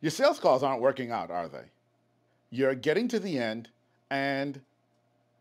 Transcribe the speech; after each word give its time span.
Your 0.00 0.10
sales 0.10 0.38
calls 0.38 0.62
aren't 0.62 0.82
working 0.82 1.10
out, 1.10 1.30
are 1.30 1.48
they? 1.48 1.64
You're 2.50 2.74
getting 2.74 3.08
to 3.08 3.18
the 3.18 3.38
end, 3.38 3.68
and 4.10 4.60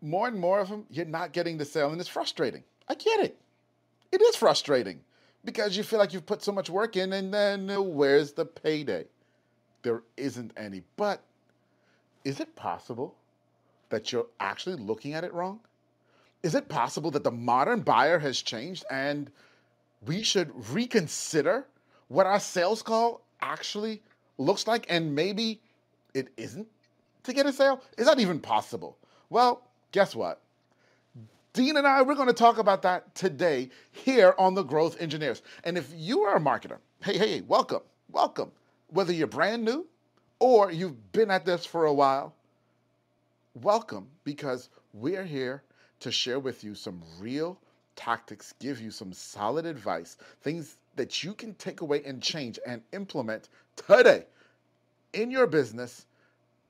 more 0.01 0.27
and 0.27 0.39
more 0.39 0.59
of 0.59 0.69
them, 0.69 0.85
you're 0.89 1.05
not 1.05 1.33
getting 1.33 1.57
the 1.57 1.65
sale, 1.65 1.91
and 1.91 1.99
it's 1.99 2.09
frustrating. 2.09 2.63
I 2.87 2.95
get 2.95 3.19
it. 3.19 3.37
It 4.11 4.21
is 4.21 4.35
frustrating 4.35 5.01
because 5.43 5.75
you 5.75 5.83
feel 5.83 5.99
like 5.99 6.13
you've 6.13 6.25
put 6.25 6.43
so 6.43 6.51
much 6.51 6.69
work 6.69 6.95
in, 6.95 7.13
and 7.13 7.33
then 7.33 7.69
uh, 7.69 7.81
where's 7.81 8.31
the 8.33 8.45
payday? 8.45 9.05
There 9.83 10.03
isn't 10.17 10.51
any. 10.57 10.83
But 10.97 11.21
is 12.23 12.39
it 12.39 12.55
possible 12.55 13.15
that 13.89 14.11
you're 14.11 14.27
actually 14.39 14.77
looking 14.77 15.13
at 15.13 15.23
it 15.23 15.33
wrong? 15.33 15.59
Is 16.43 16.55
it 16.55 16.69
possible 16.69 17.11
that 17.11 17.23
the 17.23 17.31
modern 17.31 17.81
buyer 17.81 18.19
has 18.19 18.41
changed 18.41 18.85
and 18.91 19.31
we 20.05 20.21
should 20.21 20.51
reconsider 20.71 21.65
what 22.07 22.27
our 22.27 22.39
sales 22.39 22.83
call 22.83 23.21
actually 23.41 24.01
looks 24.37 24.67
like 24.67 24.85
and 24.89 25.15
maybe 25.15 25.61
it 26.13 26.29
isn't 26.37 26.67
to 27.23 27.33
get 27.33 27.45
a 27.45 27.53
sale? 27.53 27.81
Is 27.97 28.05
that 28.05 28.19
even 28.19 28.39
possible? 28.39 28.97
Well, 29.29 29.61
guess 29.91 30.15
what? 30.15 30.41
Dean 31.53 31.77
and 31.77 31.87
I, 31.87 32.01
we're 32.01 32.15
going 32.15 32.27
to 32.27 32.33
talk 32.33 32.57
about 32.57 32.81
that 32.81 33.15
today 33.15 33.69
here 33.91 34.35
on 34.37 34.55
the 34.55 34.63
Growth 34.63 34.99
Engineers. 35.01 35.41
And 35.63 35.77
if 35.77 35.89
you 35.95 36.21
are 36.21 36.35
a 36.35 36.39
marketer, 36.39 36.77
hey, 37.01 37.17
hey, 37.17 37.41
welcome, 37.41 37.81
welcome. 38.11 38.51
Whether 38.89 39.13
you're 39.13 39.27
brand 39.27 39.63
new 39.63 39.87
or 40.39 40.71
you've 40.71 41.11
been 41.13 41.31
at 41.31 41.45
this 41.45 41.65
for 41.65 41.85
a 41.85 41.93
while, 41.93 42.35
welcome 43.61 44.07
because 44.25 44.69
we're 44.93 45.23
here 45.23 45.63
to 46.01 46.11
share 46.11 46.39
with 46.39 46.63
you 46.63 46.75
some 46.75 47.01
real 47.19 47.57
tactics, 47.95 48.53
give 48.59 48.81
you 48.81 48.91
some 48.91 49.13
solid 49.13 49.65
advice, 49.65 50.17
things 50.41 50.75
that 50.97 51.23
you 51.23 51.33
can 51.33 51.53
take 51.55 51.81
away 51.81 52.03
and 52.03 52.21
change 52.21 52.59
and 52.67 52.81
implement 52.91 53.47
today 53.77 54.25
in 55.15 55.31
your 55.31 55.47
business 55.47 56.05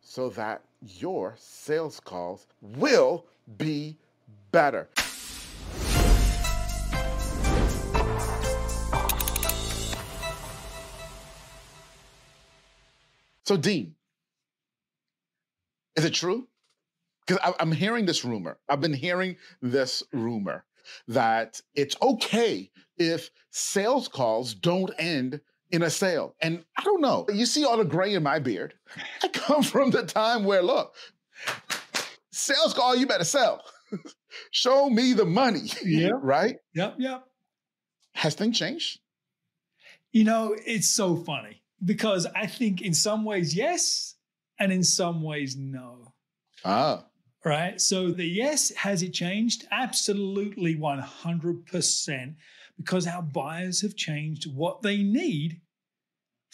so 0.02 0.30
that 0.30 0.62
your 0.82 1.36
sales 1.38 2.00
calls 2.00 2.48
will 2.62 3.26
be 3.58 3.98
better. 4.52 4.88
So, 13.44 13.58
Dean, 13.58 13.94
is 15.96 16.06
it 16.06 16.14
true? 16.14 16.48
Because 17.26 17.54
I'm 17.60 17.72
hearing 17.72 18.06
this 18.06 18.24
rumor. 18.24 18.58
I've 18.70 18.82
been 18.82 18.94
hearing 18.94 19.38
this 19.62 20.04
rumor 20.14 20.66
that 21.08 21.62
it's 21.74 21.96
okay 22.02 22.70
if 22.98 23.32
sales 23.50 24.08
calls 24.08 24.54
don't 24.54 24.92
end 25.00 25.42
in 25.76 25.84
a 25.84 25.90
sale. 25.90 26.36
And 26.42 26.64
I 26.78 26.84
don't 26.84 27.02
know. 27.02 27.26
You 27.32 27.46
see 27.46 27.66
all 27.66 27.78
the 27.78 27.86
gray 27.86 28.14
in 28.14 28.24
my 28.24 28.40
beard. 28.40 28.74
I 29.24 29.28
come 29.28 29.62
from 29.62 29.92
the 29.92 30.04
time 30.04 30.46
where, 30.46 30.64
look, 30.64 30.96
sales 32.32 32.74
call, 32.74 32.96
you 32.96 33.06
better 33.06 33.24
sell. 33.24 33.62
Show 34.52 34.90
me 34.90 35.14
the 35.14 35.26
money. 35.26 35.70
Yeah. 35.84 36.12
right? 36.22 36.56
Yep. 36.74 36.96
Yep. 36.98 37.24
Has 38.16 38.36
things 38.36 38.58
changed? 38.58 39.00
You 40.12 40.24
know, 40.24 40.56
it's 40.66 40.90
so 40.90 41.18
funny 41.18 41.62
because 41.84 42.26
I 42.34 42.48
think 42.48 42.82
in 42.82 42.94
some 42.94 43.26
ways, 43.26 43.54
yes, 43.54 44.16
and 44.58 44.72
in 44.72 44.84
some 44.84 45.22
ways, 45.22 45.58
no. 45.58 46.14
Ah. 46.64 47.06
Right. 47.44 47.80
So 47.80 48.12
the 48.12 48.26
yes, 48.26 48.72
has 48.76 49.04
it 49.04 49.14
changed? 49.14 49.68
Absolutely 49.70 50.76
100% 50.76 52.36
because 52.78 53.08
our 53.08 53.22
buyers 53.22 53.82
have 53.82 53.96
changed 53.96 54.52
what 54.52 54.82
they 54.82 55.04
need 55.04 55.62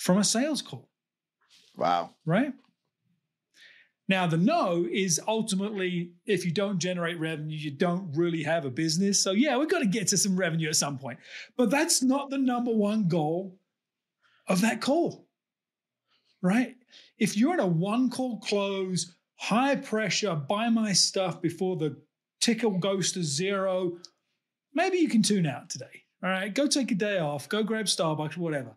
from 0.02 0.18
a 0.18 0.24
sales 0.24 0.64
call. 0.64 0.90
Wow. 1.78 2.16
Right. 2.26 2.54
Now, 4.08 4.26
the 4.26 4.36
no 4.36 4.88
is 4.92 5.22
ultimately 5.28 6.14
if 6.26 6.44
you 6.44 6.52
don't 6.52 6.80
generate 6.80 7.20
revenue, 7.20 7.56
you 7.56 7.72
don't 7.72 8.12
really 8.16 8.44
have 8.44 8.66
a 8.66 8.72
business. 8.72 9.24
So, 9.24 9.32
yeah, 9.32 9.58
we've 9.58 9.70
got 9.70 9.80
to 9.80 9.86
get 9.86 10.08
to 10.08 10.18
some 10.18 10.36
revenue 10.36 10.70
at 10.70 10.76
some 10.76 10.98
point. 10.98 11.20
But 11.56 11.70
that's 11.70 12.02
not 12.02 12.30
the 12.30 12.40
number 12.40 12.72
one 12.72 13.08
goal 13.08 13.58
of 14.48 14.62
that 14.62 14.82
call, 14.82 15.28
right? 16.42 16.76
If 17.20 17.38
you're 17.38 17.54
in 17.54 17.60
a 17.60 17.68
one 17.68 18.10
call 18.10 18.40
close, 18.40 19.16
high 19.36 19.76
pressure, 19.76 20.36
buy 20.36 20.70
my 20.70 20.94
stuff 20.94 21.42
before 21.42 21.78
the 21.78 21.96
ticker 22.42 22.72
goes 22.72 23.12
to 23.14 23.24
zero, 23.24 23.98
maybe 24.74 24.98
you 24.98 25.08
can 25.08 25.22
tune 25.22 25.46
out 25.46 25.70
today. 25.70 26.04
All 26.24 26.30
right, 26.30 26.54
go 26.54 26.68
take 26.68 26.92
a 26.92 26.96
day 26.96 27.20
off, 27.20 27.48
go 27.48 27.64
grab 27.64 27.86
Starbucks, 27.86 28.36
whatever. 28.36 28.76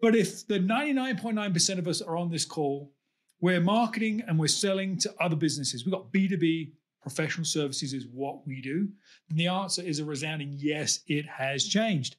But 0.00 0.14
if 0.14 0.46
the 0.46 0.58
99.9% 0.58 1.78
of 1.78 1.88
us 1.88 2.02
are 2.02 2.16
on 2.16 2.30
this 2.30 2.44
call 2.44 2.92
we're 3.40 3.60
marketing 3.60 4.22
and 4.26 4.38
we're 4.38 4.48
selling 4.48 4.98
to 4.98 5.14
other 5.20 5.36
businesses. 5.36 5.84
We've 5.84 5.92
got 5.92 6.12
B2B, 6.12 6.72
professional 7.02 7.44
services 7.44 7.92
is 7.92 8.06
what 8.12 8.46
we 8.46 8.60
do. 8.60 8.88
And 9.30 9.38
the 9.38 9.48
answer 9.48 9.82
is 9.82 9.98
a 9.98 10.04
resounding 10.04 10.54
yes, 10.56 11.00
it 11.06 11.26
has 11.26 11.66
changed. 11.66 12.16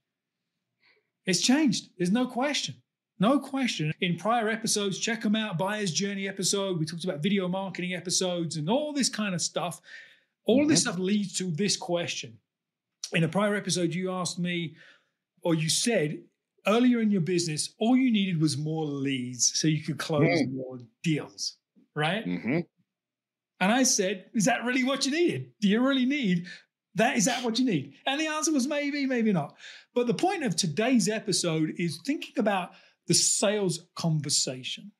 It's 1.25 1.41
changed. 1.41 1.89
There's 1.97 2.11
no 2.11 2.27
question. 2.27 2.75
No 3.19 3.39
question. 3.39 3.91
In 3.99 4.17
prior 4.17 4.47
episodes, 4.47 4.99
check 4.99 5.23
them 5.23 5.35
out. 5.35 5.57
Buyer's 5.57 5.91
Journey 5.91 6.27
episode. 6.27 6.79
We 6.79 6.85
talked 6.85 7.03
about 7.03 7.23
video 7.23 7.47
marketing 7.47 7.95
episodes 7.95 8.57
and 8.57 8.69
all 8.69 8.93
this 8.93 9.09
kind 9.09 9.33
of 9.33 9.41
stuff. 9.41 9.81
All 10.45 10.59
mm-hmm. 10.59 10.69
this 10.69 10.81
stuff 10.81 10.99
leads 10.99 11.35
to 11.39 11.49
this 11.51 11.75
question. 11.75 12.37
In 13.13 13.23
a 13.23 13.27
prior 13.27 13.55
episode, 13.55 13.93
you 13.93 14.11
asked 14.11 14.37
me, 14.37 14.75
or 15.41 15.55
you 15.55 15.67
said, 15.67 16.19
earlier 16.67 17.01
in 17.01 17.11
your 17.11 17.21
business, 17.21 17.73
all 17.79 17.95
you 17.95 18.11
needed 18.11 18.39
was 18.39 18.57
more 18.57 18.85
leads 18.85 19.57
so 19.57 19.67
you 19.67 19.81
could 19.81 19.97
close 19.97 20.41
mm. 20.41 20.53
more 20.53 20.79
deals, 21.03 21.57
right? 21.95 22.25
Mm-hmm. 22.25 22.59
And 23.59 23.71
I 23.71 23.83
said, 23.83 24.25
Is 24.33 24.45
that 24.45 24.63
really 24.63 24.83
what 24.83 25.05
you 25.05 25.11
needed? 25.11 25.51
Do 25.61 25.67
you 25.67 25.81
really 25.81 26.05
need 26.05 26.45
that? 26.95 27.17
Is 27.17 27.25
that 27.25 27.43
what 27.43 27.57
you 27.57 27.65
need? 27.65 27.93
And 28.05 28.19
the 28.19 28.27
answer 28.27 28.51
was 28.51 28.67
maybe, 28.67 29.05
maybe 29.05 29.33
not. 29.33 29.55
But 29.95 30.07
the 30.07 30.13
point 30.13 30.43
of 30.43 30.55
today's 30.55 31.09
episode 31.09 31.73
is 31.77 31.99
thinking 32.05 32.35
about 32.37 32.71
the 33.07 33.13
sales 33.13 33.79
conversation, 33.95 34.91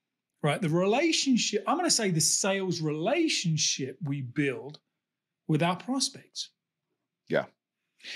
right? 0.42 0.62
The 0.62 0.70
relationship, 0.70 1.64
I'm 1.68 1.78
going 1.78 1.90
to 1.90 1.96
say 1.96 2.10
the 2.10 2.22
sales 2.22 2.82
relationship 2.82 3.98
we 4.04 4.22
build 4.22 4.80
with 5.48 5.62
our 5.62 5.76
prospects. 5.76 6.50
Yeah. 7.30 7.46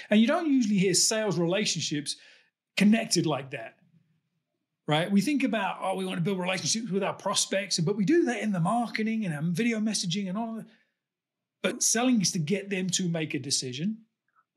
And 0.09 0.19
you 0.19 0.27
don't 0.27 0.47
usually 0.47 0.77
hear 0.77 0.93
sales 0.93 1.37
relationships 1.37 2.15
connected 2.77 3.25
like 3.25 3.51
that. 3.51 3.75
Right? 4.87 5.09
We 5.09 5.21
think 5.21 5.43
about, 5.43 5.77
oh, 5.81 5.95
we 5.95 6.05
want 6.05 6.17
to 6.17 6.21
build 6.21 6.39
relationships 6.39 6.91
with 6.91 7.03
our 7.03 7.13
prospects, 7.13 7.79
but 7.79 7.95
we 7.95 8.03
do 8.03 8.23
that 8.25 8.41
in 8.41 8.51
the 8.51 8.59
marketing 8.59 9.25
and 9.25 9.33
um, 9.33 9.53
video 9.53 9.79
messaging 9.79 10.27
and 10.27 10.37
all 10.37 10.49
of 10.49 10.55
that. 10.57 10.71
But 11.63 11.83
selling 11.83 12.19
is 12.19 12.31
to 12.31 12.39
get 12.39 12.69
them 12.69 12.89
to 12.91 13.07
make 13.07 13.33
a 13.33 13.39
decision. 13.39 13.99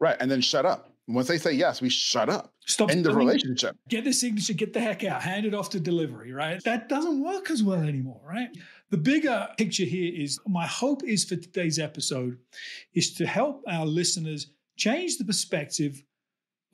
Right. 0.00 0.16
And 0.18 0.30
then 0.30 0.40
shut 0.40 0.66
up. 0.66 0.90
Once 1.06 1.28
they 1.28 1.36
say 1.36 1.52
yes, 1.52 1.82
we 1.82 1.90
shut 1.90 2.30
up. 2.30 2.52
Stop 2.66 2.90
end 2.90 3.04
the 3.04 3.14
relationship. 3.14 3.76
Get 3.90 4.04
the 4.04 4.12
signature, 4.12 4.54
get 4.54 4.72
the 4.72 4.80
heck 4.80 5.04
out, 5.04 5.20
hand 5.20 5.44
it 5.44 5.54
off 5.54 5.68
to 5.70 5.80
delivery, 5.80 6.32
right? 6.32 6.64
That 6.64 6.88
doesn't 6.88 7.22
work 7.22 7.50
as 7.50 7.62
well 7.62 7.82
anymore, 7.82 8.22
right? 8.26 8.48
The 8.90 8.96
bigger 8.96 9.46
picture 9.58 9.84
here 9.84 10.10
is 10.14 10.40
my 10.46 10.66
hope 10.66 11.04
is 11.04 11.24
for 11.24 11.36
today's 11.36 11.78
episode 11.78 12.38
is 12.94 13.12
to 13.14 13.26
help 13.26 13.62
our 13.68 13.84
listeners 13.84 14.46
change 14.76 15.18
the 15.18 15.24
perspective 15.26 16.02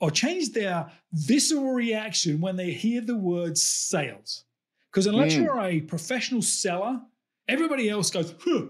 or 0.01 0.11
change 0.11 0.51
their 0.51 0.91
visceral 1.13 1.71
reaction 1.71 2.41
when 2.41 2.57
they 2.57 2.71
hear 2.71 3.01
the 3.01 3.15
word 3.15 3.57
sales. 3.57 4.43
Because 4.91 5.05
unless 5.05 5.33
mm. 5.33 5.43
you're 5.43 5.61
a 5.61 5.79
professional 5.81 6.41
seller, 6.41 6.99
everybody 7.47 7.87
else 7.89 8.09
goes, 8.11 8.33
huh, 8.43 8.65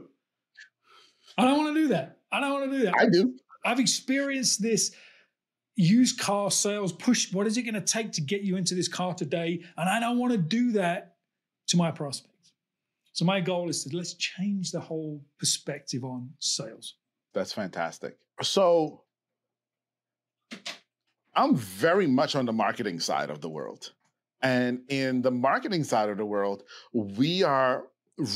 I 1.38 1.46
don't 1.46 1.58
want 1.58 1.76
to 1.76 1.82
do 1.82 1.88
that. 1.88 2.20
I 2.32 2.42
don't 2.42 2.52
want 2.52 2.72
to 2.72 2.78
do 2.78 2.84
that. 2.86 2.94
I 3.00 3.06
do. 3.10 3.34
I've 3.66 3.80
experienced 3.80 4.62
this 4.62 4.92
used 5.76 6.20
car 6.20 6.52
sales 6.52 6.92
push. 6.92 7.34
What 7.34 7.48
is 7.48 7.58
it 7.58 7.64
going 7.64 7.76
to 7.76 7.82
take 7.82 8.12
to 8.14 8.22
get 8.22 8.42
you 8.42 8.58
into 8.58 8.76
this 8.76 8.90
car 8.90 9.14
today? 9.14 9.64
And 9.78 9.90
I 9.90 10.00
don't 10.00 10.20
want 10.20 10.34
to 10.34 10.38
do 10.38 10.74
that 10.74 11.16
to 11.68 11.78
my 11.78 11.92
prospects. 11.92 12.52
So 13.14 13.26
my 13.26 13.40
goal 13.40 13.70
is 13.70 13.84
to 13.86 13.96
let's 13.96 14.14
change 14.16 14.72
the 14.72 14.80
whole 14.80 15.22
perspective 15.40 16.04
on 16.04 16.32
sales. 16.40 16.96
That's 17.34 17.54
fantastic. 17.54 18.18
So 18.42 19.04
I'm 21.34 21.56
very 21.56 22.08
much 22.08 22.36
on 22.36 22.46
the 22.46 22.54
marketing 22.54 23.00
side 23.00 23.30
of 23.30 23.42
the 23.42 23.50
world. 23.50 23.94
And 24.42 24.82
in 24.90 25.22
the 25.22 25.32
marketing 25.32 25.84
side 25.84 26.10
of 26.10 26.18
the 26.18 26.26
world, 26.26 26.64
we 26.94 27.44
are 27.44 27.84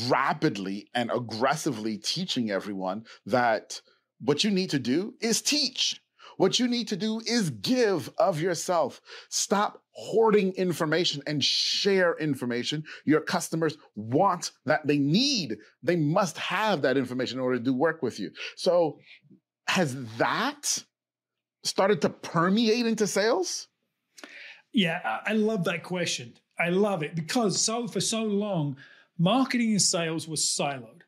rapidly 0.08 0.88
and 0.94 1.10
aggressively 1.10 1.98
teaching 1.98 2.50
everyone 2.50 3.04
that 3.26 3.80
what 4.20 4.44
you 4.44 4.50
need 4.50 4.70
to 4.70 4.78
do 4.78 5.14
is 5.20 5.42
teach. 5.42 6.00
What 6.36 6.58
you 6.58 6.68
need 6.68 6.88
to 6.88 6.96
do 6.96 7.20
is 7.24 7.50
give 7.50 8.10
of 8.18 8.40
yourself. 8.40 9.00
Stop 9.30 9.82
hoarding 9.92 10.52
information 10.52 11.22
and 11.26 11.42
share 11.42 12.14
information. 12.18 12.84
Your 13.06 13.22
customers 13.22 13.78
want 13.94 14.50
that. 14.66 14.86
They 14.86 14.98
need, 14.98 15.56
they 15.82 15.96
must 15.96 16.36
have 16.36 16.82
that 16.82 16.98
information 16.98 17.38
in 17.38 17.44
order 17.44 17.56
to 17.56 17.64
do 17.64 17.74
work 17.74 18.02
with 18.02 18.20
you. 18.20 18.30
So, 18.56 18.98
has 19.66 19.96
that 20.18 20.84
started 21.66 22.00
to 22.02 22.10
permeate 22.10 22.86
into 22.86 23.06
sales? 23.06 23.68
Yeah, 24.72 25.00
I 25.24 25.32
love 25.32 25.64
that 25.64 25.82
question. 25.82 26.34
I 26.58 26.68
love 26.68 27.02
it 27.02 27.14
because 27.14 27.60
so 27.60 27.86
for 27.86 28.00
so 28.00 28.22
long, 28.22 28.76
marketing 29.18 29.72
and 29.72 29.82
sales 29.82 30.26
was 30.28 30.40
siloed. 30.40 31.02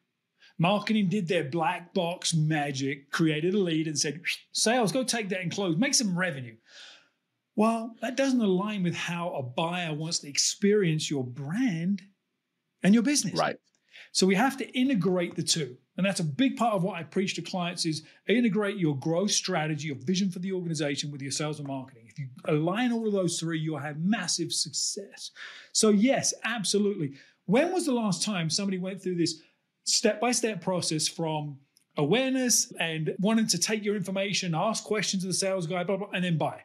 Marketing 0.59 1.09
did 1.09 1.29
their 1.29 1.45
black 1.45 1.95
box 1.95 2.35
magic, 2.35 3.11
created 3.11 3.55
a 3.55 3.59
lead, 3.59 3.87
and 3.87 3.99
said, 3.99 4.21
Sales, 4.53 4.91
go 4.91 5.05
take 5.05 5.29
that 5.29 5.41
and 5.41 5.53
close, 5.53 5.77
make 5.77 5.95
some 5.95 6.19
revenue. 6.19 6.57
Well, 7.55 7.95
that 8.03 8.17
doesn't 8.17 8.41
align 8.41 8.83
with 8.83 8.95
how 8.95 9.35
a 9.35 9.43
buyer 9.43 9.95
wants 9.95 10.21
to 10.21 10.29
experience 10.29 11.11
your 11.11 11.25
brand 11.25 12.03
and 12.83 12.93
your 12.93 13.03
business. 13.03 13.39
Right. 13.39 13.57
So 14.13 14.27
we 14.27 14.35
have 14.35 14.57
to 14.59 14.69
integrate 14.79 15.37
the 15.37 15.43
two. 15.43 15.77
And 15.97 16.07
that's 16.07 16.21
a 16.21 16.25
big 16.25 16.57
part 16.57 16.75
of 16.75 16.85
what 16.85 16.97
I 16.97 17.03
preach 17.03 17.35
to 17.35 17.43
clients 17.43 17.85
is 17.85 18.05
integrate 18.29 18.77
your 18.77 18.97
growth 18.97 19.33
strategy, 19.33 19.89
your 19.89 19.97
vision 19.97 20.31
for 20.31 20.39
the 20.39 20.53
organization 20.53 21.11
with 21.11 21.21
your 21.21 21.33
sales 21.33 21.59
and 21.59 21.67
marketing. 21.67 22.05
If 22.09 22.19
you 22.19 22.29
align 22.45 22.93
all 22.93 23.07
of 23.07 23.13
those 23.13 23.41
three, 23.41 23.59
you'll 23.59 23.79
have 23.79 23.99
massive 23.99 24.53
success. 24.53 25.33
So 25.73 25.89
yes, 25.89 26.33
absolutely. 26.45 27.15
When 27.47 27.73
was 27.73 27.87
the 27.87 27.93
last 27.93 28.23
time 28.23 28.49
somebody 28.49 28.79
went 28.79 29.03
through 29.03 29.17
this 29.17 29.41
step-by-step 29.85 30.61
process 30.61 31.09
from 31.09 31.59
awareness 31.97 32.73
and 32.79 33.15
wanting 33.19 33.49
to 33.49 33.59
take 33.59 33.85
your 33.85 33.97
information, 33.97 34.55
ask 34.55 34.85
questions 34.85 35.25
of 35.25 35.29
the 35.29 35.35
sales 35.35 35.67
guy, 35.67 35.83
blah, 35.83 35.97
blah, 35.97 36.11
and 36.13 36.23
then 36.23 36.39
buy? 36.39 36.63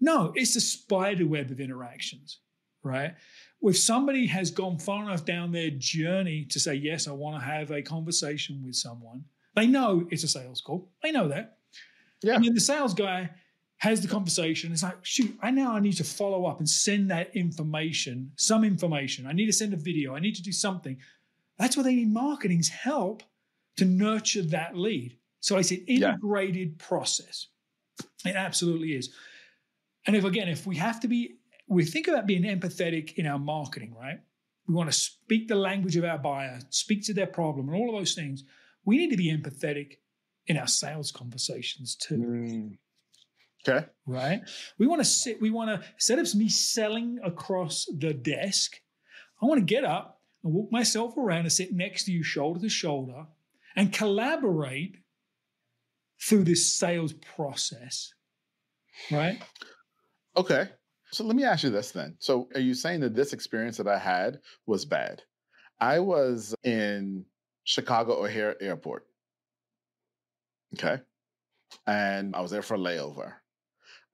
No, 0.00 0.32
it's 0.34 0.54
a 0.56 0.60
spider 0.60 1.26
web 1.26 1.50
of 1.50 1.60
interactions, 1.60 2.40
right? 2.82 3.14
If 3.62 3.78
somebody 3.78 4.26
has 4.26 4.50
gone 4.50 4.78
far 4.78 5.04
enough 5.04 5.24
down 5.24 5.52
their 5.52 5.70
journey 5.70 6.44
to 6.50 6.60
say, 6.60 6.74
yes, 6.74 7.08
I 7.08 7.12
want 7.12 7.40
to 7.40 7.44
have 7.44 7.70
a 7.70 7.82
conversation 7.82 8.62
with 8.64 8.76
someone, 8.76 9.24
they 9.54 9.66
know 9.66 10.06
it's 10.10 10.24
a 10.24 10.28
sales 10.28 10.60
call. 10.60 10.90
They 11.02 11.12
know 11.12 11.28
that. 11.28 11.58
Yeah. 12.22 12.34
And 12.34 12.44
then 12.44 12.54
the 12.54 12.60
sales 12.60 12.94
guy 12.94 13.30
has 13.78 14.00
the 14.00 14.08
conversation. 14.08 14.72
It's 14.72 14.82
like, 14.82 15.04
shoot, 15.04 15.36
I 15.42 15.50
now 15.50 15.74
I 15.74 15.80
need 15.80 15.96
to 15.96 16.04
follow 16.04 16.46
up 16.46 16.58
and 16.58 16.68
send 16.68 17.10
that 17.10 17.34
information, 17.34 18.32
some 18.36 18.64
information. 18.64 19.26
I 19.26 19.32
need 19.32 19.46
to 19.46 19.52
send 19.52 19.74
a 19.74 19.76
video. 19.76 20.14
I 20.14 20.20
need 20.20 20.34
to 20.36 20.42
do 20.42 20.52
something. 20.52 20.96
That's 21.58 21.76
where 21.76 21.84
they 21.84 21.94
need 21.94 22.12
marketing's 22.12 22.68
help 22.68 23.22
to 23.76 23.84
nurture 23.84 24.42
that 24.42 24.76
lead. 24.76 25.18
So 25.40 25.56
it's 25.58 25.70
an 25.70 25.84
integrated 25.86 26.76
yeah. 26.78 26.86
process. 26.86 27.48
It 28.24 28.36
absolutely 28.36 28.94
is. 28.94 29.10
And 30.06 30.16
if 30.16 30.24
again, 30.24 30.48
if 30.48 30.66
we 30.66 30.76
have 30.76 31.00
to 31.00 31.08
be 31.08 31.35
we 31.68 31.84
think 31.84 32.08
about 32.08 32.26
being 32.26 32.42
empathetic 32.42 33.14
in 33.14 33.26
our 33.26 33.38
marketing, 33.38 33.94
right? 33.98 34.20
We 34.68 34.74
want 34.74 34.90
to 34.90 34.96
speak 34.96 35.48
the 35.48 35.54
language 35.54 35.96
of 35.96 36.04
our 36.04 36.18
buyer, 36.18 36.60
speak 36.70 37.04
to 37.06 37.14
their 37.14 37.26
problem, 37.26 37.68
and 37.68 37.76
all 37.76 37.94
of 37.94 38.00
those 38.00 38.14
things. 38.14 38.44
We 38.84 38.96
need 38.98 39.10
to 39.10 39.16
be 39.16 39.32
empathetic 39.32 39.98
in 40.46 40.56
our 40.56 40.66
sales 40.66 41.10
conversations 41.12 41.96
too. 41.96 42.16
Mm. 42.16 42.78
Okay. 43.66 43.86
Right. 44.06 44.42
We 44.78 44.86
want 44.86 45.00
to 45.00 45.04
sit, 45.04 45.40
we 45.40 45.50
want 45.50 45.70
to, 45.70 45.86
instead 45.94 46.18
of 46.18 46.34
me 46.34 46.48
selling 46.48 47.18
across 47.24 47.86
the 47.98 48.14
desk, 48.14 48.80
I 49.42 49.46
want 49.46 49.58
to 49.58 49.64
get 49.64 49.84
up 49.84 50.20
and 50.44 50.52
walk 50.52 50.70
myself 50.70 51.16
around 51.16 51.40
and 51.40 51.52
sit 51.52 51.72
next 51.74 52.04
to 52.04 52.12
you, 52.12 52.22
shoulder 52.22 52.60
to 52.60 52.68
shoulder, 52.68 53.26
and 53.74 53.92
collaborate 53.92 54.98
through 56.22 56.44
this 56.44 56.72
sales 56.72 57.12
process. 57.12 58.14
Right. 59.10 59.42
Okay. 60.36 60.68
So 61.12 61.24
let 61.24 61.36
me 61.36 61.44
ask 61.44 61.64
you 61.64 61.70
this 61.70 61.92
then. 61.92 62.16
So 62.18 62.48
are 62.54 62.60
you 62.60 62.74
saying 62.74 63.00
that 63.00 63.14
this 63.14 63.32
experience 63.32 63.76
that 63.76 63.88
I 63.88 63.98
had 63.98 64.40
was 64.66 64.84
bad? 64.84 65.22
I 65.80 66.00
was 66.00 66.54
in 66.64 67.24
Chicago 67.64 68.24
O'Hare 68.24 68.60
Airport. 68.60 69.06
Okay. 70.74 71.00
And 71.86 72.34
I 72.34 72.40
was 72.40 72.50
there 72.50 72.62
for 72.62 72.74
a 72.74 72.78
layover. 72.78 73.34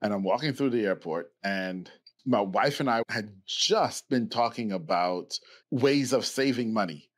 And 0.01 0.13
I'm 0.13 0.23
walking 0.23 0.53
through 0.53 0.71
the 0.71 0.85
airport 0.85 1.31
and 1.43 1.89
my 2.25 2.41
wife 2.41 2.79
and 2.79 2.89
I 2.89 3.03
had 3.09 3.33
just 3.45 4.09
been 4.09 4.29
talking 4.29 4.71
about 4.71 5.37
ways 5.71 6.13
of 6.13 6.25
saving 6.25 6.73
money. 6.73 7.09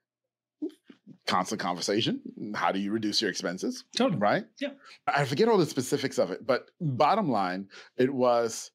Constant 1.27 1.60
conversation. 1.60 2.22
How 2.56 2.72
do 2.72 2.80
you 2.80 2.92
reduce 2.92 3.22
your 3.22 3.31
expenses? 3.31 3.83
Totally. 3.95 4.19
Right? 4.19 4.45
Yeah. 4.60 4.69
I 5.07 5.25
forget 5.25 5.48
all 5.48 5.57
the 5.57 5.66
specifics 5.66 6.19
of 6.19 6.31
it, 6.31 6.45
but 6.45 6.69
bottom 6.80 7.30
line, 7.30 7.68
it 7.98 8.13
was 8.13 8.72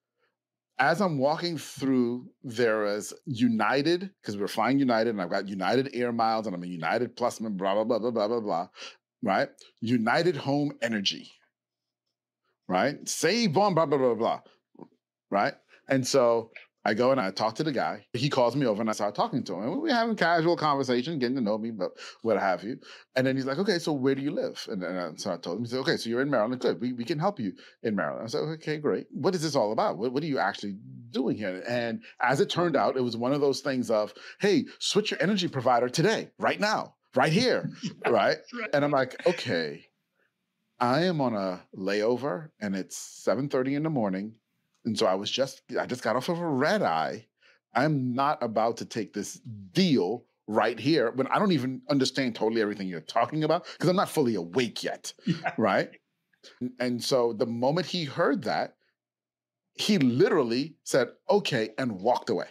as 0.80 1.02
I'm 1.02 1.18
walking 1.18 1.58
through, 1.58 2.30
there 2.42 2.86
is 2.86 3.12
United, 3.26 4.10
because 4.20 4.38
we're 4.38 4.48
flying 4.48 4.78
United, 4.78 5.10
and 5.10 5.20
I've 5.20 5.30
got 5.30 5.46
United 5.46 5.90
Air 5.92 6.10
Miles, 6.10 6.46
and 6.46 6.56
I'm 6.56 6.62
a 6.64 6.66
United 6.66 7.14
Plus 7.14 7.38
member, 7.38 7.64
blah, 7.64 7.74
blah, 7.74 7.84
blah, 7.84 7.98
blah, 7.98 8.10
blah, 8.10 8.28
blah, 8.28 8.40
blah, 8.40 8.68
right? 9.22 9.48
United 9.82 10.36
Home 10.38 10.72
Energy, 10.80 11.30
right? 12.66 13.06
Save 13.06 13.58
on, 13.58 13.74
blah, 13.74 13.84
blah, 13.84 13.98
blah, 13.98 14.14
blah, 14.14 14.40
right? 15.30 15.54
And 15.86 16.06
so 16.06 16.50
I 16.84 16.94
go 16.94 17.10
and 17.10 17.20
I 17.20 17.30
talk 17.30 17.56
to 17.56 17.62
the 17.62 17.72
guy. 17.72 18.06
He 18.14 18.30
calls 18.30 18.56
me 18.56 18.64
over 18.64 18.80
and 18.80 18.88
I 18.88 18.94
start 18.94 19.14
talking 19.14 19.44
to 19.44 19.54
him. 19.54 19.82
We're 19.82 19.94
having 19.94 20.16
casual 20.16 20.56
conversation, 20.56 21.18
getting 21.18 21.36
to 21.36 21.42
know 21.42 21.58
me, 21.58 21.70
but 21.70 21.90
what 22.22 22.38
have 22.38 22.64
you. 22.64 22.78
And 23.14 23.26
then 23.26 23.36
he's 23.36 23.44
like, 23.44 23.58
okay, 23.58 23.78
so 23.78 23.92
where 23.92 24.14
do 24.14 24.22
you 24.22 24.30
live? 24.30 24.66
And, 24.70 24.82
and 24.82 25.20
so 25.20 25.32
I 25.32 25.36
told 25.36 25.58
him, 25.58 25.64
he 25.64 25.70
said, 25.70 25.80
okay, 25.80 25.98
so 25.98 26.08
you're 26.08 26.22
in 26.22 26.30
Maryland. 26.30 26.60
Good. 26.60 26.80
We, 26.80 26.94
we 26.94 27.04
can 27.04 27.18
help 27.18 27.38
you 27.38 27.52
in 27.82 27.94
Maryland. 27.94 28.24
I 28.24 28.28
said, 28.28 28.38
okay, 28.38 28.78
great. 28.78 29.06
What 29.10 29.34
is 29.34 29.42
this 29.42 29.56
all 29.56 29.72
about? 29.72 29.98
What, 29.98 30.12
what 30.12 30.22
are 30.22 30.26
you 30.26 30.38
actually 30.38 30.78
doing 31.10 31.36
here? 31.36 31.62
And 31.68 32.02
as 32.20 32.40
it 32.40 32.48
turned 32.48 32.76
out, 32.76 32.96
it 32.96 33.02
was 33.02 33.16
one 33.16 33.34
of 33.34 33.42
those 33.42 33.60
things 33.60 33.90
of, 33.90 34.14
hey, 34.40 34.64
switch 34.78 35.10
your 35.10 35.22
energy 35.22 35.48
provider 35.48 35.88
today, 35.90 36.30
right 36.38 36.60
now, 36.60 36.94
right 37.14 37.32
here, 37.32 37.70
right? 38.06 38.38
right? 38.54 38.70
And 38.72 38.84
I'm 38.86 38.90
like, 38.90 39.26
okay, 39.26 39.84
I 40.80 41.02
am 41.02 41.20
on 41.20 41.34
a 41.34 41.60
layover 41.76 42.48
and 42.58 42.74
it's 42.74 43.22
7.30 43.28 43.76
in 43.76 43.82
the 43.82 43.90
morning 43.90 44.36
and 44.84 44.98
so 44.98 45.06
I 45.06 45.14
was 45.14 45.30
just, 45.30 45.62
I 45.78 45.86
just 45.86 46.02
got 46.02 46.16
off 46.16 46.28
of 46.28 46.38
a 46.38 46.46
red 46.46 46.82
eye. 46.82 47.26
I'm 47.74 48.14
not 48.14 48.42
about 48.42 48.76
to 48.78 48.84
take 48.84 49.12
this 49.12 49.34
deal 49.72 50.24
right 50.46 50.78
here 50.80 51.12
when 51.12 51.28
I 51.28 51.38
don't 51.38 51.52
even 51.52 51.80
understand 51.88 52.34
totally 52.34 52.60
everything 52.60 52.88
you're 52.88 53.00
talking 53.00 53.44
about 53.44 53.66
because 53.66 53.88
I'm 53.88 53.96
not 53.96 54.08
fully 54.08 54.34
awake 54.34 54.82
yet. 54.82 55.12
Yeah. 55.26 55.52
Right. 55.56 55.90
And 56.78 57.02
so 57.02 57.34
the 57.34 57.46
moment 57.46 57.86
he 57.86 58.04
heard 58.04 58.42
that, 58.44 58.74
he 59.74 59.98
literally 59.98 60.74
said, 60.84 61.08
okay, 61.28 61.70
and 61.78 62.00
walked 62.00 62.30
away. 62.30 62.48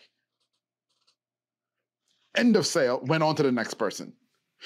End 2.36 2.56
of 2.56 2.66
sale, 2.66 3.02
went 3.04 3.24
on 3.24 3.36
to 3.36 3.44
the 3.44 3.52
next 3.52 3.74
person. 3.75 4.14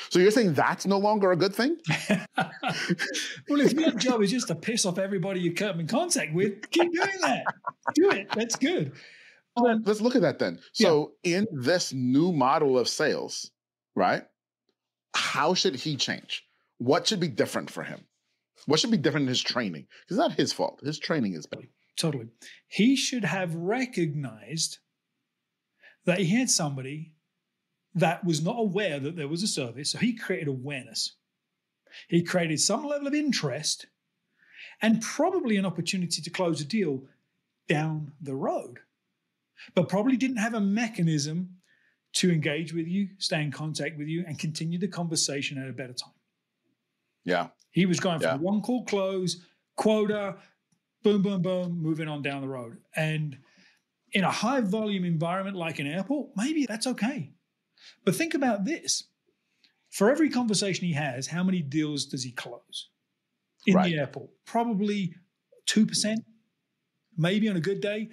So 0.09 0.19
you're 0.19 0.31
saying 0.31 0.53
that's 0.53 0.85
no 0.85 0.97
longer 0.97 1.31
a 1.31 1.35
good 1.35 1.53
thing? 1.53 1.77
well, 2.37 3.61
if 3.61 3.73
your 3.73 3.91
job 3.91 4.21
is 4.21 4.31
just 4.31 4.47
to 4.47 4.55
piss 4.55 4.85
off 4.85 4.97
everybody 4.97 5.39
you 5.39 5.53
come 5.53 5.79
in 5.79 5.87
contact 5.87 6.33
with, 6.33 6.69
keep 6.71 6.91
doing 6.93 7.21
that. 7.21 7.43
Do 7.95 8.09
it. 8.11 8.27
That's 8.35 8.55
good. 8.55 8.93
Well, 9.55 9.79
let's 9.83 10.01
look 10.01 10.15
at 10.15 10.23
that 10.23 10.39
then. 10.39 10.59
So 10.71 11.13
yeah. 11.23 11.39
in 11.39 11.47
this 11.51 11.93
new 11.93 12.31
model 12.31 12.77
of 12.77 12.87
sales, 12.87 13.51
right? 13.95 14.23
How 15.13 15.53
should 15.53 15.75
he 15.75 15.95
change? 15.95 16.43
What 16.79 17.07
should 17.07 17.19
be 17.19 17.27
different 17.27 17.69
for 17.69 17.83
him? 17.83 18.03
What 18.65 18.79
should 18.79 18.91
be 18.91 18.97
different 18.97 19.25
in 19.25 19.29
his 19.29 19.41
training? 19.41 19.87
It's 20.07 20.17
not 20.17 20.33
his 20.33 20.53
fault. 20.53 20.81
His 20.83 20.97
training 20.97 21.33
is 21.33 21.45
bad. 21.45 21.67
Totally. 21.97 22.29
He 22.67 22.95
should 22.95 23.25
have 23.25 23.53
recognized 23.53 24.79
that 26.05 26.19
he 26.19 26.35
had 26.35 26.49
somebody 26.49 27.13
that 27.95 28.23
was 28.25 28.43
not 28.43 28.59
aware 28.59 28.99
that 28.99 29.15
there 29.15 29.27
was 29.27 29.43
a 29.43 29.47
service. 29.47 29.91
So 29.91 29.99
he 29.99 30.13
created 30.13 30.47
awareness. 30.47 31.15
He 32.07 32.23
created 32.23 32.59
some 32.59 32.85
level 32.85 33.07
of 33.07 33.13
interest 33.13 33.85
and 34.81 35.01
probably 35.01 35.57
an 35.57 35.65
opportunity 35.65 36.21
to 36.21 36.29
close 36.29 36.59
a 36.59 36.65
deal 36.65 37.03
down 37.67 38.11
the 38.21 38.35
road, 38.35 38.79
but 39.75 39.89
probably 39.89 40.17
didn't 40.17 40.37
have 40.37 40.55
a 40.55 40.59
mechanism 40.59 41.49
to 42.13 42.31
engage 42.31 42.73
with 42.73 42.87
you, 42.87 43.09
stay 43.17 43.41
in 43.41 43.51
contact 43.51 43.97
with 43.97 44.07
you, 44.07 44.23
and 44.27 44.37
continue 44.37 44.77
the 44.77 44.87
conversation 44.87 45.57
at 45.57 45.69
a 45.69 45.73
better 45.73 45.93
time. 45.93 46.13
Yeah. 47.23 47.47
He 47.71 47.85
was 47.85 47.99
going 47.99 48.21
yeah. 48.21 48.33
from 48.33 48.41
one 48.41 48.61
call 48.61 48.85
close, 48.85 49.37
quota, 49.75 50.35
boom, 51.03 51.21
boom, 51.21 51.41
boom, 51.41 51.81
moving 51.81 52.07
on 52.07 52.21
down 52.21 52.41
the 52.41 52.47
road. 52.47 52.77
And 52.95 53.37
in 54.11 54.23
a 54.23 54.31
high 54.31 54.61
volume 54.61 55.05
environment 55.05 55.57
like 55.57 55.79
an 55.79 55.87
airport, 55.87 56.29
maybe 56.35 56.65
that's 56.65 56.87
okay. 56.87 57.31
But 58.05 58.15
think 58.15 58.33
about 58.33 58.65
this 58.65 59.05
for 59.93 60.09
every 60.09 60.29
conversation 60.29 60.87
he 60.87 60.93
has, 60.93 61.27
how 61.27 61.43
many 61.43 61.61
deals 61.61 62.05
does 62.05 62.23
he 62.23 62.31
close 62.31 62.89
in 63.67 63.75
right. 63.75 63.85
the 63.85 63.99
airport? 63.99 64.31
Probably 64.45 65.13
2%, 65.67 66.15
maybe 67.15 67.47
on 67.47 67.55
a 67.55 67.61
good 67.61 67.79
day. 67.79 68.09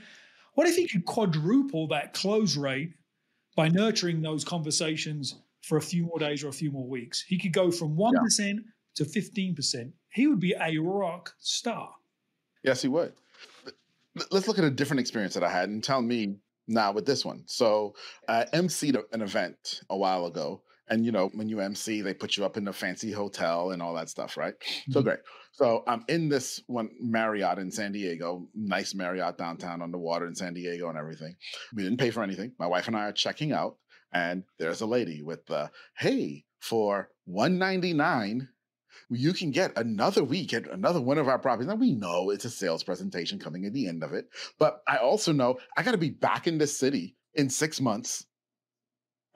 What 0.55 0.67
if 0.67 0.77
he 0.77 0.87
could 0.87 1.07
quadruple 1.07 1.89
that 1.89 2.13
close 2.13 2.55
rate 2.55 2.93
by 3.57 3.69
nurturing 3.69 4.21
those 4.21 4.45
conversations 4.45 5.37
for 5.63 5.79
a 5.79 5.83
few 5.83 6.05
more 6.05 6.19
days 6.19 6.45
or 6.45 6.49
a 6.49 6.53
few 6.53 6.71
more 6.71 6.87
weeks? 6.87 7.23
He 7.27 7.39
could 7.39 7.55
go 7.55 7.71
from 7.71 7.97
1% 7.97 8.13
yeah. 8.39 8.55
to 8.97 9.05
15%. 9.05 9.93
He 10.13 10.27
would 10.27 10.41
be 10.41 10.55
a 10.61 10.77
rock 10.79 11.33
star. 11.39 11.91
Yes, 12.63 12.83
he 12.83 12.89
would. 12.89 13.15
Let's 14.31 14.49
look 14.49 14.59
at 14.59 14.65
a 14.65 14.71
different 14.71 15.01
experience 15.01 15.33
that 15.33 15.45
I 15.45 15.51
had 15.51 15.71
and 15.71 15.83
tell 15.83 16.03
me 16.03 16.37
now 16.71 16.93
with 16.93 17.05
this 17.05 17.25
one. 17.25 17.43
So 17.47 17.95
I 18.29 18.47
emceed 18.55 19.01
an 19.13 19.23
event 19.23 19.83
a 19.91 19.97
while 19.97 20.27
ago. 20.27 20.63
And 20.89 21.05
you 21.05 21.13
know, 21.13 21.31
when 21.35 21.49
you 21.49 21.61
MC, 21.61 22.01
they 22.01 22.15
put 22.15 22.37
you 22.37 22.45
up 22.45 22.57
in 22.57 22.67
a 22.67 22.73
fancy 22.73 23.13
hotel 23.13 23.71
and 23.71 23.81
all 23.81 23.95
that 23.95 24.09
stuff, 24.09 24.37
right? 24.37 24.55
Mm-hmm. 24.59 24.93
So 24.93 25.03
great. 25.03 25.21
So 25.53 25.85
I'm 25.87 26.05
in 26.09 26.29
this 26.29 26.63
one 26.67 26.91
Marriott 27.01 27.59
in 27.59 27.71
San 27.71 27.93
Diego, 27.93 28.49
nice 28.55 28.95
Marriott 28.95 29.39
downtown 29.39 29.83
on 29.83 29.93
the 29.93 29.99
water 29.99 30.27
in 30.27 30.35
San 30.35 30.55
Diego 30.55 30.89
and 30.89 30.99
everything. 30.99 31.37
We 31.75 31.85
didn't 31.85 31.99
pay 31.99 32.11
for 32.11 32.23
anything. 32.23 32.53
My 32.59 32.67
wife 32.67 32.89
and 32.89 32.97
I 32.97 33.05
are 33.05 33.13
checking 33.13 33.53
out, 33.53 33.77
and 34.13 34.43
there's 34.59 34.81
a 34.81 34.87
lady 34.87 35.23
with 35.23 35.47
the 35.47 35.71
hey, 35.97 36.45
for 36.61 37.11
199 37.27 38.49
you 39.09 39.33
can 39.33 39.51
get 39.51 39.77
another 39.77 40.23
week 40.23 40.53
at 40.53 40.71
another 40.71 41.01
one 41.01 41.19
of 41.19 41.29
our 41.29 41.39
properties. 41.39 41.69
Now 41.69 41.75
we 41.75 41.93
know 41.93 42.31
it's 42.31 42.45
a 42.45 42.51
sales 42.51 42.83
presentation 42.83 43.39
coming 43.39 43.65
at 43.65 43.73
the 43.73 43.89
end 43.89 44.03
of 44.03 44.13
it, 44.13 44.27
but 44.59 44.83
I 44.87 44.97
also 44.97 45.33
know 45.33 45.59
I 45.77 45.83
got 45.83 45.93
to 45.93 45.99
be 45.99 46.11
back 46.11 46.47
in 46.47 46.59
this 46.59 46.79
city 46.79 47.17
in 47.35 47.49
six 47.51 47.81
months, 47.81 48.27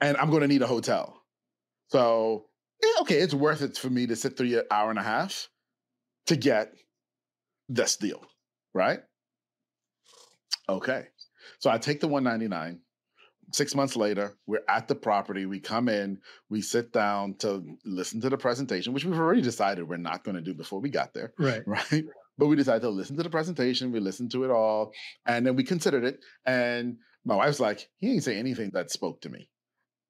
and 0.01 0.17
I'm 0.17 0.29
going 0.29 0.41
to 0.41 0.47
need 0.47 0.61
a 0.61 0.67
hotel. 0.67 1.21
So 1.89 2.45
yeah, 2.83 3.01
okay, 3.01 3.19
it's 3.19 3.33
worth 3.33 3.61
it 3.61 3.77
for 3.77 3.89
me 3.89 4.07
to 4.07 4.15
sit 4.15 4.37
through 4.37 4.57
an 4.57 4.65
hour 4.71 4.89
and 4.89 4.99
a 4.99 5.03
half 5.03 5.49
to 6.27 6.35
get 6.35 6.73
this 7.69 7.95
deal, 7.95 8.23
right? 8.73 8.99
Okay, 10.67 11.07
so 11.59 11.69
I 11.69 11.77
take 11.77 11.99
the 11.99 12.07
199 12.07 12.79
six 13.51 13.75
months 13.75 13.95
later, 13.95 14.35
we're 14.47 14.63
at 14.67 14.87
the 14.87 14.95
property. 14.95 15.45
We 15.45 15.59
come 15.59 15.89
in, 15.89 16.19
we 16.49 16.61
sit 16.61 16.91
down 16.91 17.35
to 17.39 17.63
listen 17.85 18.21
to 18.21 18.29
the 18.29 18.37
presentation, 18.37 18.93
which 18.93 19.05
we've 19.05 19.17
already 19.17 19.41
decided 19.41 19.87
we're 19.87 19.97
not 19.97 20.23
going 20.23 20.35
to 20.35 20.41
do 20.41 20.53
before 20.53 20.79
we 20.79 20.89
got 20.89 21.13
there. 21.13 21.33
Right. 21.37 21.63
Right. 21.67 22.05
But 22.37 22.47
we 22.47 22.57
decided 22.57 22.81
to 22.81 22.89
listen 22.89 23.15
to 23.15 23.23
the 23.23 23.29
presentation. 23.29 23.93
We 23.93 24.01
listened 24.01 24.31
to 24.31 24.43
it 24.43 24.51
all, 24.51 24.91
and 25.25 25.47
then 25.47 25.55
we 25.55 25.63
considered 25.63 26.03
it. 26.03 26.19
And 26.45 26.97
my 27.23 27.35
wife's 27.35 27.61
like, 27.61 27.87
he 27.95 28.11
ain't 28.11 28.25
say 28.25 28.37
anything 28.37 28.71
that 28.73 28.91
spoke 28.91 29.21
to 29.21 29.29
me. 29.29 29.47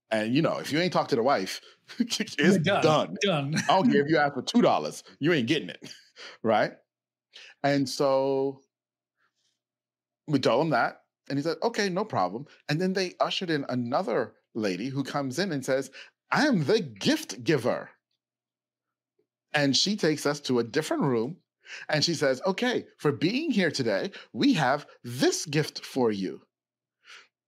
And 0.10 0.34
you 0.34 0.42
know, 0.42 0.58
if 0.58 0.72
you 0.72 0.80
ain't 0.80 0.94
talked 0.94 1.12
to 1.12 1.16
the 1.16 1.24
wife, 1.24 1.62
it's 2.00 2.58
done. 2.58 2.82
Done. 2.82 3.18
done. 3.22 3.56
I 3.70 3.76
don't 3.76 3.92
care 3.92 4.02
if 4.02 4.10
you 4.10 4.18
ask 4.20 4.34
for 4.34 4.42
two 4.42 4.62
dollars, 4.62 5.04
you 5.20 5.34
ain't 5.34 5.48
getting 5.48 5.70
it. 5.70 5.88
Right. 6.42 6.72
And 7.64 7.88
so 7.88 8.62
we 10.28 10.40
told 10.40 10.66
him 10.66 10.70
that. 10.72 11.02
And 11.30 11.38
he 11.38 11.44
said, 11.44 11.58
okay, 11.64 11.90
no 11.90 12.06
problem. 12.06 12.46
And 12.70 12.80
then 12.80 12.94
they 12.94 13.16
ushered 13.20 13.50
in 13.50 13.66
another 13.70 14.34
lady 14.54 14.90
who 14.90 15.04
comes 15.04 15.40
in 15.40 15.52
and 15.52 15.66
says, 15.66 15.92
I 16.32 16.48
am 16.48 16.66
the 16.66 16.80
gift 16.80 17.44
giver. 17.44 17.90
And 19.54 19.76
she 19.76 19.96
takes 19.96 20.26
us 20.26 20.40
to 20.42 20.60
a 20.60 20.64
different 20.64 21.04
room 21.04 21.38
and 21.90 22.04
she 22.04 22.14
says, 22.14 22.42
okay, 22.46 22.86
for 22.98 23.12
being 23.12 23.52
here 23.52 23.72
today, 23.72 24.12
we 24.34 24.54
have 24.54 24.86
this 25.04 25.46
gift 25.46 25.84
for 25.84 26.12
you. 26.12 26.42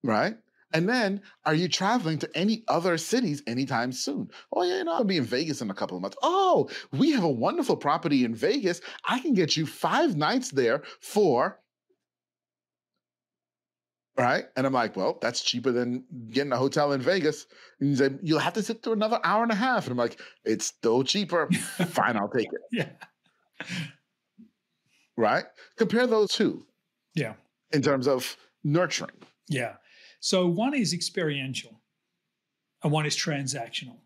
Right? 0.04 0.38
And 0.74 0.88
then, 0.90 1.22
are 1.46 1.54
you 1.54 1.70
traveling 1.70 2.20
to 2.20 2.38
any 2.38 2.64
other 2.68 2.98
cities 2.98 3.42
anytime 3.48 3.94
soon? 3.94 4.30
Oh, 4.52 4.64
yeah, 4.64 4.80
you 4.80 4.84
know, 4.84 4.94
I'll 4.94 5.04
be 5.06 5.18
in 5.18 5.24
Vegas 5.24 5.62
in 5.62 5.70
a 5.70 5.74
couple 5.74 5.96
of 5.96 6.02
months. 6.02 6.18
Oh, 6.22 6.70
we 6.92 7.12
have 7.12 7.24
a 7.24 7.30
wonderful 7.30 7.78
property 7.78 8.26
in 8.26 8.36
Vegas. 8.36 8.82
I 9.06 9.20
can 9.20 9.34
get 9.34 9.56
you 9.56 9.66
five 9.66 10.18
nights 10.18 10.52
there 10.52 10.84
for 11.00 11.60
Right. 14.18 14.46
And 14.56 14.66
I'm 14.66 14.74
like, 14.74 14.96
well, 14.96 15.20
that's 15.22 15.42
cheaper 15.42 15.72
than 15.72 16.04
getting 16.32 16.52
a 16.52 16.58
hotel 16.58 16.92
in 16.94 17.02
Vegas. 17.02 17.46
And 17.80 17.90
he's 17.90 18.02
like, 18.02 18.14
you'll 18.24 18.40
have 18.40 18.54
to 18.54 18.64
sit 18.64 18.82
through 18.82 18.94
another 18.94 19.20
hour 19.24 19.44
and 19.44 19.52
a 19.52 19.56
half. 19.56 19.84
And 19.86 19.92
I'm 19.92 19.98
like, 19.98 20.20
it's 20.44 20.66
still 20.66 21.04
cheaper. 21.04 21.48
Fine, 21.52 22.18
I'll 22.18 22.30
take 22.30 22.48
it. 22.52 22.62
Yeah. 22.72 22.90
Right? 25.16 25.46
Compare 25.78 26.08
those 26.08 26.32
two. 26.32 26.66
Yeah. 27.16 27.34
In 27.72 27.82
terms 27.82 28.08
of 28.08 28.38
nurturing. 28.64 29.16
Yeah. 29.50 29.74
So 30.20 30.48
one 30.48 30.76
is 30.76 30.94
experiential 30.94 31.82
and 32.84 32.92
one 32.92 33.06
is 33.06 33.16
transactional. 33.16 33.98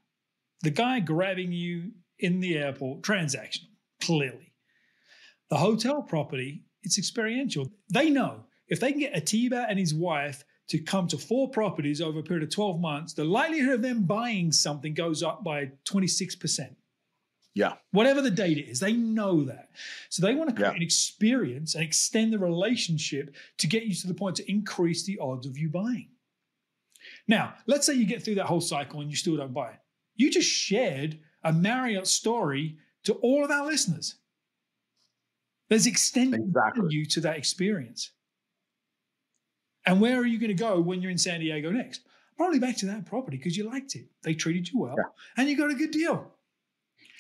The 0.62 0.72
guy 0.72 1.00
grabbing 1.00 1.52
you 1.52 1.92
in 2.20 2.40
the 2.40 2.58
airport, 2.58 3.02
transactional, 3.02 3.72
clearly. 4.02 4.54
The 5.50 5.58
hotel 5.58 6.02
property, 6.02 6.64
it's 6.84 6.98
experiential. 6.98 7.72
They 7.92 8.10
know 8.10 8.46
if 8.72 8.80
they 8.80 8.92
can 8.92 9.02
get 9.02 9.14
Atiba 9.14 9.68
and 9.70 9.78
his 9.78 9.94
wife 9.94 10.46
to 10.70 10.80
come 10.80 11.06
to 11.10 11.18
four 11.18 11.50
properties 11.50 12.02
over 12.02 12.20
a 12.20 12.24
period 12.24 12.44
of 12.44 12.50
12 12.50 12.80
months, 12.80 13.14
the 13.14 13.26
likelihood 13.26 13.76
of 13.76 13.82
them 13.82 14.04
buying 14.04 14.52
something 14.52 14.94
goes 14.94 15.22
up 15.22 15.44
by 15.44 15.70
26%. 15.86 16.74
Yeah. 17.54 17.74
Whatever 17.92 18.22
the 18.22 18.32
data 18.32 18.66
is, 18.66 18.80
they 18.80 18.94
know 18.94 19.44
that. 19.44 19.72
So 20.08 20.26
they 20.26 20.34
want 20.34 20.50
to 20.50 20.56
create 20.56 20.70
yeah. 20.70 20.78
an 20.78 20.82
experience 20.82 21.76
and 21.76 21.84
extend 21.84 22.32
the 22.32 22.40
relationship 22.40 23.36
to 23.58 23.68
get 23.68 23.84
you 23.84 23.94
to 23.94 24.08
the 24.08 24.14
point 24.14 24.38
to 24.38 24.50
increase 24.50 25.04
the 25.04 25.20
odds 25.20 25.46
of 25.46 25.58
you 25.58 25.68
buying. 25.68 26.08
Now, 27.28 27.56
let's 27.68 27.86
say 27.86 27.94
you 27.96 28.06
get 28.06 28.24
through 28.24 28.36
that 28.36 28.46
whole 28.46 28.62
cycle 28.62 29.02
and 29.02 29.10
you 29.10 29.18
still 29.18 29.36
don't 29.36 29.54
buy. 29.54 29.74
You 30.16 30.32
just 30.32 30.50
shared 30.50 31.20
a 31.44 31.52
Marriott 31.52 32.08
story 32.08 32.78
to 33.04 33.14
all 33.16 33.44
of 33.44 33.52
our 33.52 33.66
listeners. 33.66 34.16
There's 35.68 35.88
extending 35.88 36.44
exactly. 36.44 36.84
value 36.84 37.06
to 37.08 37.22
that 37.22 37.38
experience. 37.38 38.12
And 39.86 40.00
where 40.00 40.18
are 40.18 40.26
you 40.26 40.40
going 40.40 40.56
to 40.56 40.64
go 40.64 40.80
when 40.80 41.02
you're 41.02 41.12
in 41.12 41.18
San 41.18 41.40
Diego 41.40 41.72
next? 41.72 42.02
Probably 42.38 42.60
back 42.60 42.78
to 42.78 42.86
that 42.88 43.06
property 43.06 43.38
because 43.38 43.58
you 43.58 43.70
liked 43.70 43.96
it. 43.96 44.06
They 44.24 44.34
treated 44.34 44.70
you 44.70 44.80
well 44.80 44.96
yeah. 44.98 45.04
and 45.38 45.50
you 45.50 45.58
got 45.58 45.72
a 45.72 45.76
good 45.76 45.92
deal. 45.92 46.32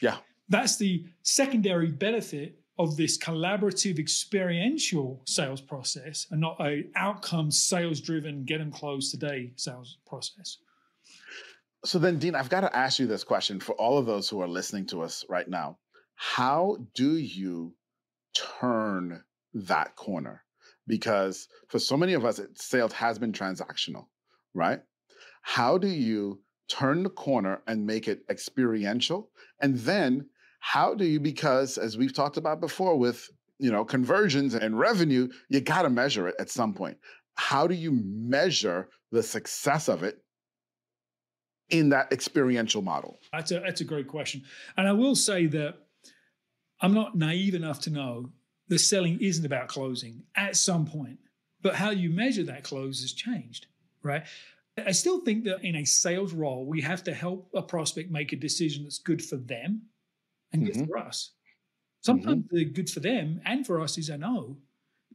Yeah. 0.01 0.17
That's 0.49 0.77
the 0.77 1.05
secondary 1.23 1.91
benefit 1.91 2.59
of 2.77 2.97
this 2.97 3.17
collaborative 3.17 3.99
experiential 3.99 5.21
sales 5.25 5.61
process 5.61 6.27
and 6.31 6.41
not 6.41 6.57
a 6.59 6.85
outcome 6.95 7.51
sales 7.51 8.01
driven 8.01 8.43
get 8.43 8.57
them 8.57 8.71
closed 8.71 9.11
today 9.11 9.51
sales 9.55 9.97
process. 10.07 10.57
So 11.85 11.99
then 11.99 12.17
Dean, 12.17 12.35
I've 12.35 12.49
got 12.49 12.61
to 12.61 12.75
ask 12.75 12.99
you 12.99 13.07
this 13.07 13.23
question 13.23 13.59
for 13.59 13.73
all 13.73 13.97
of 13.97 14.05
those 14.05 14.29
who 14.29 14.41
are 14.41 14.47
listening 14.47 14.85
to 14.87 15.01
us 15.01 15.25
right 15.29 15.47
now. 15.47 15.77
How 16.15 16.77
do 16.93 17.17
you 17.17 17.75
turn 18.33 19.23
that 19.53 19.95
corner? 19.95 20.43
Because 20.91 21.47
for 21.69 21.79
so 21.79 21.95
many 21.95 22.11
of 22.11 22.25
us, 22.25 22.37
it, 22.37 22.49
sales 22.59 22.91
has 22.91 23.17
been 23.17 23.31
transactional, 23.31 24.07
right? 24.53 24.81
How 25.41 25.77
do 25.77 25.87
you 25.87 26.41
turn 26.67 27.03
the 27.03 27.09
corner 27.09 27.61
and 27.65 27.87
make 27.87 28.09
it 28.09 28.23
experiential? 28.29 29.29
And 29.61 29.79
then 29.79 30.27
how 30.59 30.93
do 30.93 31.05
you, 31.05 31.17
because 31.21 31.77
as 31.77 31.97
we've 31.97 32.13
talked 32.13 32.35
about 32.35 32.59
before 32.59 32.99
with 32.99 33.29
you 33.57 33.71
know 33.71 33.85
conversions 33.85 34.53
and 34.53 34.77
revenue, 34.77 35.29
you 35.47 35.61
got 35.61 35.83
to 35.83 35.89
measure 35.89 36.27
it 36.27 36.35
at 36.39 36.49
some 36.49 36.73
point. 36.73 36.97
How 37.35 37.67
do 37.67 37.73
you 37.73 37.93
measure 37.93 38.89
the 39.13 39.23
success 39.23 39.87
of 39.87 40.03
it 40.03 40.17
in 41.69 41.87
that 41.89 42.11
experiential 42.11 42.81
model? 42.81 43.17
That's 43.31 43.51
a 43.51 43.61
that's 43.61 43.79
a 43.79 43.85
great 43.85 44.09
question, 44.09 44.43
and 44.75 44.89
I 44.89 44.91
will 44.91 45.15
say 45.15 45.45
that 45.45 45.75
I'm 46.81 46.93
not 46.93 47.15
naive 47.15 47.55
enough 47.55 47.79
to 47.81 47.91
know 47.91 48.31
the 48.71 48.79
selling 48.79 49.19
isn't 49.19 49.45
about 49.45 49.67
closing 49.67 50.23
at 50.37 50.55
some 50.55 50.85
point, 50.85 51.19
but 51.61 51.75
how 51.75 51.89
you 51.89 52.09
measure 52.09 52.43
that 52.43 52.63
close 52.63 53.01
has 53.01 53.11
changed, 53.11 53.67
right? 54.01 54.23
I 54.77 54.93
still 54.93 55.19
think 55.19 55.43
that 55.43 55.61
in 55.61 55.75
a 55.75 55.83
sales 55.83 56.31
role, 56.31 56.65
we 56.65 56.79
have 56.79 57.03
to 57.03 57.13
help 57.13 57.49
a 57.53 57.61
prospect 57.61 58.09
make 58.09 58.31
a 58.31 58.37
decision 58.37 58.83
that's 58.83 58.97
good 58.97 59.21
for 59.21 59.35
them 59.35 59.81
and 60.53 60.65
good 60.65 60.75
mm-hmm. 60.75 60.85
for 60.85 60.97
us. 60.99 61.31
Sometimes 61.99 62.45
mm-hmm. 62.45 62.55
the 62.55 62.63
good 62.63 62.89
for 62.89 63.01
them 63.01 63.41
and 63.43 63.67
for 63.67 63.81
us 63.81 63.97
is 63.97 64.07
a 64.07 64.17
no, 64.17 64.55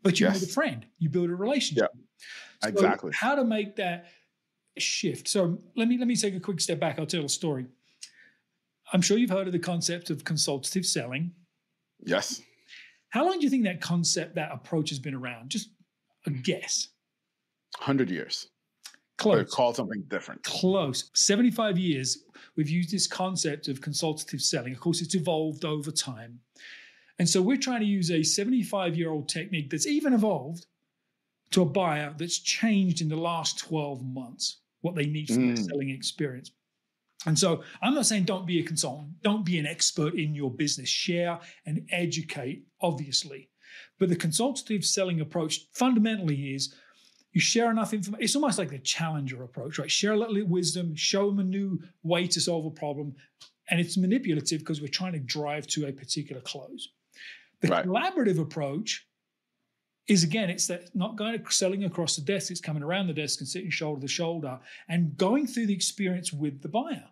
but 0.03 0.21
you 0.21 0.27
yes. 0.27 0.43
make 0.43 0.51
a 0.51 0.53
friend, 0.53 0.87
you 0.99 1.09
build 1.09 1.31
a 1.31 1.35
relationship. 1.35 1.91
Yeah, 1.95 2.03
so 2.63 2.69
exactly. 2.69 3.13
How 3.15 3.37
to 3.37 3.45
make 3.45 3.77
that 3.77 4.09
shift? 4.77 5.29
So 5.29 5.63
let 5.77 5.89
me 5.89 5.97
let 5.97 6.09
me 6.09 6.15
take 6.15 6.35
a 6.35 6.41
quick 6.41 6.61
step 6.61 6.79
back. 6.79 6.99
I'll 6.99 7.07
tell 7.07 7.25
a 7.25 7.29
story. 7.31 7.65
I'm 8.93 9.01
sure 9.01 9.17
you've 9.17 9.31
heard 9.31 9.47
of 9.47 9.55
the 9.55 9.59
concept 9.59 10.11
of 10.11 10.25
consultative 10.25 10.85
selling. 10.85 11.33
Yes. 12.05 12.43
How 13.16 13.25
long 13.25 13.38
do 13.38 13.44
you 13.44 13.49
think 13.49 13.64
that 13.64 13.80
concept, 13.80 14.35
that 14.35 14.52
approach 14.52 14.90
has 14.90 14.99
been 14.99 15.14
around? 15.14 15.49
Just 15.49 15.70
a 16.26 16.30
guess. 16.30 16.88
100 17.78 18.11
years. 18.11 18.49
Close. 19.16 19.40
Or 19.40 19.44
call 19.46 19.73
something 19.73 20.04
different. 20.08 20.42
Close. 20.42 21.11
75 21.14 21.78
years, 21.78 22.25
we've 22.56 22.68
used 22.68 22.90
this 22.90 23.06
concept 23.06 23.68
of 23.68 23.80
consultative 23.80 24.42
selling. 24.42 24.75
Of 24.75 24.80
course, 24.80 25.00
it's 25.00 25.14
evolved 25.14 25.64
over 25.64 25.90
time. 25.90 26.40
And 27.18 27.26
so 27.26 27.40
we're 27.40 27.56
trying 27.56 27.80
to 27.80 27.87
use 27.87 28.11
a 28.11 28.23
75 28.23 28.94
year 28.99 29.08
old 29.08 29.30
technique 29.30 29.70
that's 29.70 29.87
even 29.87 30.12
evolved 30.12 30.66
to 31.52 31.62
a 31.62 31.64
buyer 31.64 32.14
that's 32.18 32.38
changed 32.38 33.00
in 33.00 33.08
the 33.08 33.16
last 33.16 33.58
12 33.61 34.04
months, 34.04 34.58
what 34.82 34.94
they 34.94 35.06
need 35.06 35.28
from 35.28 35.38
mm. 35.38 35.56
their 35.56 35.64
selling 35.64 35.88
experience. 35.88 36.50
And 37.26 37.38
so 37.38 37.62
I'm 37.83 37.95
not 37.95 38.06
saying 38.06 38.25
don't 38.25 38.47
be 38.47 38.61
a 38.61 38.62
consultant, 38.62 39.21
don't 39.23 39.45
be 39.45 39.59
an 39.59 39.66
expert 39.66 40.14
in 40.14 40.35
your 40.35 40.50
business, 40.50 40.88
share 40.88 41.38
and 41.66 41.87
educate, 41.90 42.64
obviously. 42.80 43.50
But 43.99 44.09
the 44.09 44.16
consultative 44.16 44.85
selling 44.85 45.21
approach 45.21 45.66
fundamentally 45.73 46.54
is 46.54 46.75
you 47.33 47.40
share 47.40 47.71
enough 47.71 47.92
information. 47.92 48.25
It's 48.25 48.37
almost 48.37 48.59
like 48.59 48.71
the 48.71 48.78
challenger 48.78 49.42
approach, 49.42 49.78
right? 49.78 49.90
Share 49.90 50.12
a 50.12 50.16
little 50.16 50.47
wisdom, 50.47 50.95
show 50.95 51.28
them 51.28 51.40
a 51.40 51.45
new 51.45 51.80
way 52.02 52.26
to 52.28 52.40
solve 52.40 52.64
a 52.64 52.71
problem. 52.71 53.14
And 53.68 53.80
it's 53.80 53.97
manipulative 53.97 54.61
because 54.61 54.80
we're 54.80 54.88
trying 54.88 55.12
to 55.12 55.18
drive 55.18 55.66
to 55.68 55.87
a 55.87 55.92
particular 55.92 56.40
close. 56.40 56.88
The 57.61 57.68
right. 57.68 57.85
collaborative 57.85 58.38
approach 58.38 59.06
is 60.09 60.23
again, 60.23 60.50
it's 60.50 60.66
that 60.68 60.95
not 60.95 61.16
going 61.16 61.38
to 61.38 61.52
selling 61.52 61.85
across 61.85 62.16
the 62.16 62.23
desk, 62.23 62.50
it's 62.50 62.61
coming 62.61 62.83
around 62.83 63.09
the 63.09 63.12
desk 63.12 63.40
and 63.40 63.49
sitting 63.49 63.71
shoulder 63.71 64.00
to 64.00 64.09
shoulder 64.09 64.59
and 64.88 65.16
going 65.16 65.47
through 65.47 65.66
the 65.66 65.75
experience 65.75 66.33
with 66.33 66.62
the 66.62 66.68
buyer, 66.68 67.04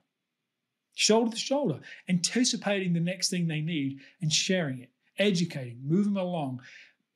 shoulder 0.94 1.32
to 1.32 1.36
shoulder, 1.36 1.80
anticipating 2.08 2.92
the 2.92 3.00
next 3.00 3.30
thing 3.30 3.46
they 3.46 3.60
need 3.60 4.00
and 4.20 4.32
sharing 4.32 4.80
it, 4.80 4.90
educating, 5.18 5.78
moving 5.84 6.14
them 6.14 6.22
along, 6.22 6.60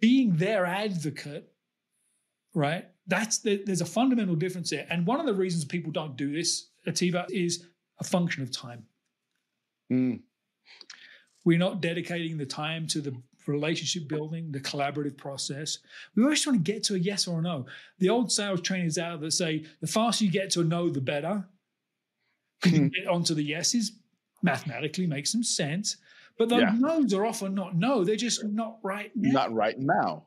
being 0.01 0.37
their 0.37 0.67
advocate, 0.67 1.53
right? 2.55 2.87
That's 3.07 3.39
the, 3.39 3.63
there's 3.65 3.81
a 3.81 3.87
fundamental 3.87 4.35
difference 4.35 4.71
there. 4.71 4.87
And 4.91 5.07
one 5.07 5.21
of 5.21 5.27
the 5.27 5.35
reasons 5.35 5.65
people 5.65 5.93
don't 5.93 6.17
do 6.17 6.33
this, 6.33 6.69
Atiba, 6.87 7.27
is 7.31 7.65
a 8.01 8.05
function 8.05 8.43
of 8.43 8.51
time. 8.51 8.85
Mm. 9.91 10.21
We're 11.45 11.59
not 11.59 11.81
dedicating 11.81 12.37
the 12.37 12.47
time 12.47 12.87
to 12.89 13.01
the 13.01 13.17
relationship 13.47 14.09
building, 14.09 14.53
the 14.53 14.61
collaborative 14.61 15.17
process. 15.17 15.79
We 16.15 16.23
always 16.23 16.47
want 16.47 16.65
to 16.65 16.73
get 16.73 16.85
to 16.85 16.95
a 16.95 16.99
yes 16.99 17.27
or 17.27 17.39
a 17.39 17.43
no. 17.43 17.67
The 17.99 18.11
old 18.11 18.31
sales 18.31 18.61
trainers 18.61 18.99
out 18.99 19.21
there 19.21 19.31
say 19.31 19.65
the 19.81 19.87
faster 19.87 20.25
you 20.25 20.31
get 20.31 20.51
to 20.51 20.61
a 20.61 20.65
no, 20.65 20.91
the 20.91 21.01
better. 21.01 21.49
You 22.65 22.71
hmm. 22.71 22.88
get 22.88 23.07
onto 23.07 23.35
the 23.35 23.43
yeses, 23.43 23.93
mathematically 24.43 25.07
makes 25.07 25.31
some 25.31 25.43
sense. 25.43 25.97
But 26.38 26.49
those 26.49 26.61
Yeah. 26.61 26.75
no's 26.77 27.12
are 27.15 27.27
often 27.27 27.55
not 27.55 27.77
no, 27.77 28.05
they're 28.05 28.17
just 28.17 28.45
not 28.45 28.79
right 28.83 29.11
now. 29.15 29.31
Not 29.33 29.53
right 29.53 29.79
now. 29.79 30.27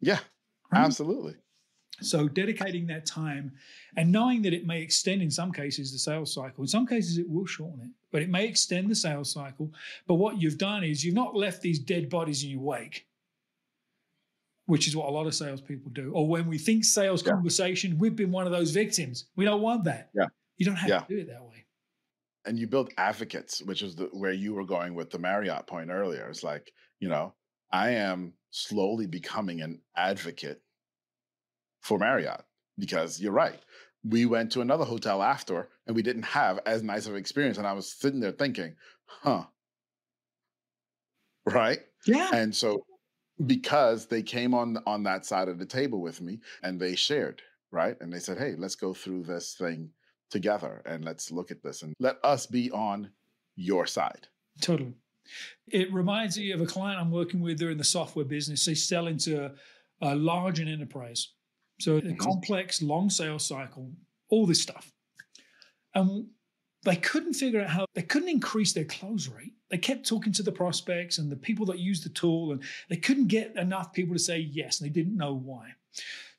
Yeah, 0.00 0.20
right? 0.72 0.84
absolutely. 0.84 1.34
So 2.00 2.28
dedicating 2.28 2.86
that 2.86 3.06
time 3.06 3.52
and 3.96 4.12
knowing 4.12 4.42
that 4.42 4.52
it 4.52 4.64
may 4.64 4.80
extend 4.80 5.20
in 5.20 5.30
some 5.30 5.52
cases 5.52 5.92
the 5.92 5.98
sales 5.98 6.32
cycle. 6.32 6.62
In 6.62 6.68
some 6.68 6.86
cases 6.86 7.18
it 7.18 7.28
will 7.28 7.46
shorten 7.46 7.80
it, 7.80 7.90
but 8.12 8.22
it 8.22 8.30
may 8.30 8.46
extend 8.46 8.88
the 8.88 8.94
sales 8.94 9.32
cycle. 9.32 9.72
But 10.06 10.14
what 10.14 10.40
you've 10.40 10.58
done 10.58 10.84
is 10.84 11.04
you've 11.04 11.14
not 11.14 11.34
left 11.34 11.60
these 11.60 11.78
dead 11.78 12.08
bodies 12.08 12.44
in 12.44 12.50
your 12.50 12.60
wake, 12.60 13.06
which 14.66 14.86
is 14.86 14.94
what 14.94 15.08
a 15.08 15.12
lot 15.12 15.26
of 15.26 15.34
salespeople 15.34 15.90
do. 15.90 16.12
Or 16.12 16.28
when 16.28 16.46
we 16.46 16.56
think 16.56 16.84
sales 16.84 17.22
Yeah. 17.22 17.32
conversation, 17.32 17.98
we've 17.98 18.16
been 18.16 18.30
one 18.30 18.46
of 18.46 18.52
those 18.52 18.70
victims. 18.70 19.26
We 19.34 19.44
don't 19.44 19.62
want 19.62 19.84
that. 19.84 20.10
Yeah. 20.14 20.26
You 20.58 20.66
don't 20.66 20.76
have 20.76 20.90
Yeah. 20.90 21.00
to 21.00 21.06
do 21.08 21.18
it 21.18 21.26
that 21.28 21.44
way. 21.44 21.66
and 22.44 22.58
you 22.58 22.66
build 22.66 22.92
advocates, 22.96 23.62
which 23.62 23.82
is 23.82 23.96
the, 23.96 24.06
where 24.06 24.32
you 24.32 24.54
were 24.54 24.64
going 24.64 24.94
with 24.94 25.10
the 25.10 25.18
Marriott 25.18 25.66
point 25.66 25.90
earlier. 25.90 26.28
It's 26.28 26.42
like, 26.44 26.72
you 27.00 27.08
know, 27.08 27.34
I 27.72 27.90
am 27.90 28.34
slowly 28.50 29.06
becoming 29.06 29.60
an 29.60 29.82
advocate 29.96 30.62
for 31.80 31.98
Marriott 31.98 32.44
because 32.78 33.20
you're 33.20 33.32
right. 33.32 33.60
We 34.04 34.26
went 34.26 34.52
to 34.52 34.60
another 34.60 34.84
hotel 34.84 35.22
after 35.22 35.70
and 35.86 35.96
we 35.96 36.02
didn't 36.02 36.22
have 36.24 36.60
as 36.66 36.82
nice 36.82 37.06
of 37.06 37.14
an 37.14 37.18
experience. 37.18 37.58
And 37.58 37.66
I 37.66 37.72
was 37.72 37.90
sitting 37.92 38.20
there 38.20 38.32
thinking, 38.32 38.76
huh. 39.06 39.46
Right. 41.46 41.80
Yeah. 42.06 42.30
And 42.32 42.54
so 42.54 42.84
because 43.46 44.08
they 44.08 44.22
came 44.22 44.54
on 44.54 44.78
on 44.86 45.04
that 45.04 45.26
side 45.26 45.48
of 45.48 45.58
the 45.58 45.66
table 45.66 46.00
with 46.00 46.20
me 46.20 46.40
and 46.62 46.80
they 46.80 46.96
shared, 46.96 47.42
right? 47.72 47.96
And 48.00 48.12
they 48.12 48.20
said, 48.20 48.38
"Hey, 48.38 48.54
let's 48.56 48.76
go 48.76 48.94
through 48.94 49.24
this 49.24 49.54
thing 49.54 49.92
together 50.30 50.82
and 50.86 51.04
let's 51.04 51.30
look 51.30 51.50
at 51.50 51.62
this 51.62 51.82
and 51.82 51.94
let 51.98 52.18
us 52.24 52.46
be 52.46 52.70
on 52.70 53.10
your 53.56 53.86
side." 53.86 54.28
Totally. 54.60 54.94
It 55.66 55.92
reminds 55.92 56.38
me 56.38 56.52
of 56.52 56.60
a 56.60 56.66
client 56.66 57.00
I'm 57.00 57.10
working 57.10 57.40
with. 57.40 57.58
They're 57.58 57.70
in 57.70 57.78
the 57.78 57.84
software 57.84 58.24
business. 58.24 58.64
They 58.64 58.74
sell 58.74 59.06
into 59.06 59.54
a, 60.00 60.14
large 60.14 60.58
and 60.60 60.68
enterprise. 60.68 61.28
So 61.80 61.96
a 61.96 62.02
Mhm. 62.02 62.18
complex, 62.18 62.80
long 62.80 63.10
sales 63.10 63.44
cycle, 63.44 63.92
all 64.30 64.46
this 64.46 64.62
stuff. 64.62 64.92
And 65.94 66.30
they 66.82 66.96
couldn't 66.96 67.34
figure 67.34 67.60
out 67.60 67.70
how 67.70 67.86
they 67.94 68.02
couldn't 68.02 68.28
increase 68.28 68.72
their 68.72 68.84
close 68.84 69.28
rate. 69.28 69.54
They 69.68 69.78
kept 69.78 70.06
talking 70.06 70.32
to 70.34 70.42
the 70.42 70.52
prospects 70.52 71.18
and 71.18 71.30
the 71.30 71.36
people 71.36 71.66
that 71.66 71.78
use 71.78 72.02
the 72.02 72.08
tool, 72.08 72.52
and 72.52 72.62
they 72.88 72.96
couldn't 72.96 73.26
get 73.26 73.56
enough 73.56 73.92
people 73.92 74.14
to 74.14 74.18
say 74.20 74.38
yes, 74.38 74.80
and 74.80 74.88
they 74.88 74.92
didn't 74.92 75.16
know 75.16 75.34
why. 75.34 75.74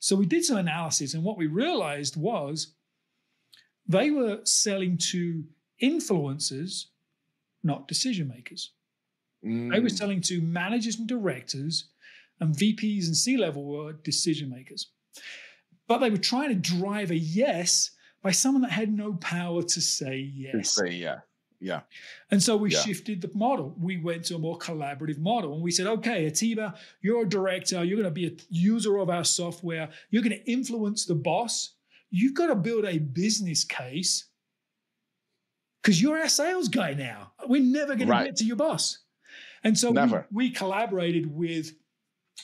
So 0.00 0.16
we 0.16 0.26
did 0.26 0.44
some 0.44 0.56
analysis, 0.56 1.14
and 1.14 1.22
what 1.22 1.36
we 1.36 1.46
realized 1.46 2.16
was 2.16 2.74
they 3.90 4.10
were 4.10 4.40
selling 4.44 4.96
to 4.98 5.44
influencers, 5.82 6.86
not 7.62 7.88
decision 7.88 8.28
makers. 8.28 8.72
They 9.70 9.80
were 9.80 9.88
Mm, 9.88 9.98
selling 9.98 10.20
to 10.22 10.40
managers 10.40 10.96
and 10.98 11.08
directors, 11.08 11.88
and 12.38 12.54
VPs 12.54 13.06
and 13.06 13.16
C 13.16 13.36
level 13.36 13.64
were 13.64 13.92
decision 13.92 14.48
makers. 14.50 14.90
But 15.88 15.98
they 15.98 16.10
were 16.10 16.18
trying 16.18 16.50
to 16.50 16.54
drive 16.76 17.10
a 17.10 17.16
yes 17.16 17.90
by 18.22 18.30
someone 18.30 18.62
that 18.62 18.70
had 18.70 18.92
no 18.92 19.14
power 19.14 19.62
to 19.62 19.80
say 19.80 20.18
yes. 20.18 20.52
to 20.52 20.64
say 20.64 20.90
yeah, 20.94 21.20
yeah, 21.58 21.80
And 22.30 22.42
so 22.42 22.56
we 22.56 22.70
Yeah. 22.70 22.82
shifted 22.82 23.20
the 23.22 23.30
model. 23.34 23.74
We 23.78 23.96
went 23.96 24.24
to 24.26 24.36
a 24.36 24.38
more 24.38 24.58
collaborative 24.58 25.18
model 25.18 25.54
and 25.54 25.62
we 25.62 25.70
said, 25.72 25.86
okay, 25.86 26.26
Atiba, 26.26 26.74
you're 27.02 27.22
a 27.24 27.28
director, 27.28 27.82
you're 27.84 27.96
going 28.00 28.14
to 28.14 28.20
be 28.22 28.26
a 28.28 28.36
user 28.50 28.98
of 28.98 29.10
our 29.10 29.24
software, 29.24 29.90
you're 30.10 30.22
going 30.22 30.38
to 30.38 30.50
influence 30.50 31.04
the 31.06 31.14
boss. 31.16 31.74
You've 32.10 32.34
got 32.34 32.46
to 32.48 32.54
build 32.54 32.84
a 32.84 32.98
business 32.98 33.64
case 33.64 34.26
because 35.82 36.00
you're 36.00 36.18
our 36.18 36.28
sales 36.28 36.68
guy 36.68 36.94
now. 36.94 37.32
We're 37.46 37.62
never 37.62 37.94
going 37.94 38.08
Right. 38.08 38.24
to 38.24 38.28
get 38.30 38.36
to 38.36 38.44
your 38.44 38.56
boss. 38.56 38.98
And 39.64 39.78
so 39.78 39.90
we, 39.92 39.98
we 40.32 40.50
collaborated 40.50 41.32
with 41.34 41.72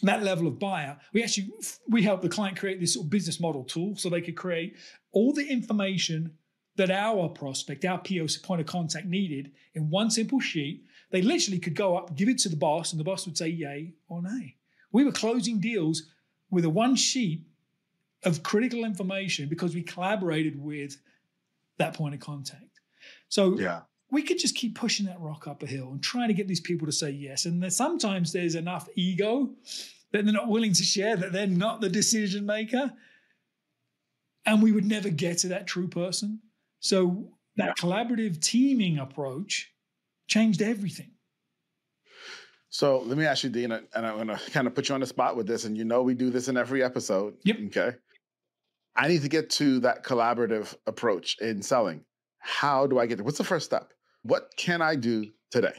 that 0.03 0.23
level 0.23 0.47
of 0.47 0.59
buyer. 0.59 0.99
We 1.13 1.23
actually 1.23 1.51
we 1.89 2.03
helped 2.03 2.23
the 2.23 2.29
client 2.29 2.59
create 2.59 2.81
this 2.81 2.95
sort 2.95 3.07
of 3.07 3.11
business 3.11 3.41
model 3.41 3.65
tool 3.65 3.97
so 3.97 4.09
they 4.09 4.21
could 4.21 4.37
create 4.37 4.77
all 5.13 5.33
the 5.33 5.47
information 5.47 6.33
that 6.77 6.91
our 6.91 7.29
prospect, 7.31 7.85
our 7.87 7.99
PO 7.99 8.27
point 8.43 8.61
of 8.61 8.67
contact 8.67 9.07
needed 9.07 9.53
in 9.75 9.89
one 9.89 10.11
simple 10.11 10.41
sheet. 10.41 10.85
They 11.11 11.23
literally 11.23 11.59
could 11.59 11.75
go 11.75 11.97
up, 11.97 12.15
give 12.15 12.29
it 12.29 12.39
to 12.41 12.51
the 12.51 12.57
boss, 12.57 12.93
and 12.93 13.01
the 13.01 13.05
boss 13.05 13.25
would 13.27 13.39
say 13.39 13.49
yay 13.49 13.95
or 14.09 14.21
nay. 14.23 14.57
We 14.93 15.05
were 15.05 15.13
closing 15.13 15.59
deals 15.61 16.03
with 16.51 16.67
a 16.67 16.71
one 16.71 16.95
sheet 16.97 17.47
of 18.25 18.43
critical 18.43 18.85
information 18.85 19.49
because 19.49 19.75
we 19.75 19.83
collaborated 19.83 20.61
with 20.61 20.97
that 21.79 21.95
point 21.95 22.15
of 22.15 22.21
contact. 22.21 22.81
So 23.29 23.59
yeah, 23.59 23.83
we 24.11 24.23
could 24.23 24.39
just 24.39 24.55
keep 24.55 24.75
pushing 24.75 25.07
that 25.07 25.21
rock 25.21 25.47
up 25.47 25.63
a 25.63 25.67
hill 25.67 25.91
and 25.91 26.03
trying 26.03 26.29
to 26.29 26.35
get 26.35 26.49
these 26.49 26.61
people 26.61 26.87
to 26.87 26.93
say 26.93 27.11
yes. 27.11 27.45
And 27.45 27.63
then 27.63 27.71
sometimes 27.71 28.33
there's 28.33 28.55
enough 28.55 28.89
ego 28.95 29.51
that 30.13 30.25
they're 30.25 30.33
not 30.33 30.49
willing 30.49 30.73
to 30.73 30.83
share 30.83 31.17
that 31.17 31.33
they're 31.33 31.47
not 31.47 31.81
the 31.81 31.89
decision 31.89 32.47
maker. 32.47 32.93
And 34.45 34.63
we 34.63 34.71
would 34.73 34.85
never 34.85 35.09
get 35.09 35.39
to 35.39 35.49
that 35.49 35.67
true 35.67 35.89
person. 35.89 36.41
So 36.79 37.33
that 37.57 37.77
collaborative 37.77 38.41
teaming 38.41 38.99
approach 38.99 39.73
changed 40.29 40.63
everything. 40.63 41.11
So 42.69 42.99
let 42.99 43.17
me 43.17 43.25
ask 43.25 43.43
you, 43.43 43.51
Dean, 43.51 43.73
and 43.73 43.87
I'm 43.95 44.17
going 44.17 44.29
to 44.29 44.51
kind 44.51 44.67
of 44.67 44.75
put 44.75 44.89
you 44.89 44.95
on 44.95 45.01
the 45.01 45.07
spot 45.07 45.37
with 45.37 45.47
this. 45.47 45.65
And 45.65 45.77
you 45.77 45.85
know, 45.85 46.03
we 46.03 46.15
do 46.15 46.31
this 46.31 46.49
in 46.49 46.57
every 46.57 46.83
episode. 46.83 47.35
Yep. 47.45 47.57
Okay. 47.67 47.97
I 48.97 49.09
need 49.09 49.23
to 49.23 49.29
get 49.29 49.51
to 49.51 49.81
that 49.81 50.05
collaborative 50.05 50.75
approach 50.87 51.37
in 51.41 51.63
selling. 51.63 52.05
How 52.39 52.87
do 52.87 52.99
I 52.99 53.07
get 53.07 53.17
there? 53.17 53.25
What's 53.25 53.39
the 53.39 53.45
first 53.45 53.67
step? 53.67 53.93
What 54.23 54.51
can 54.57 54.81
I 54.81 54.97
do 54.97 55.31
today? 55.51 55.75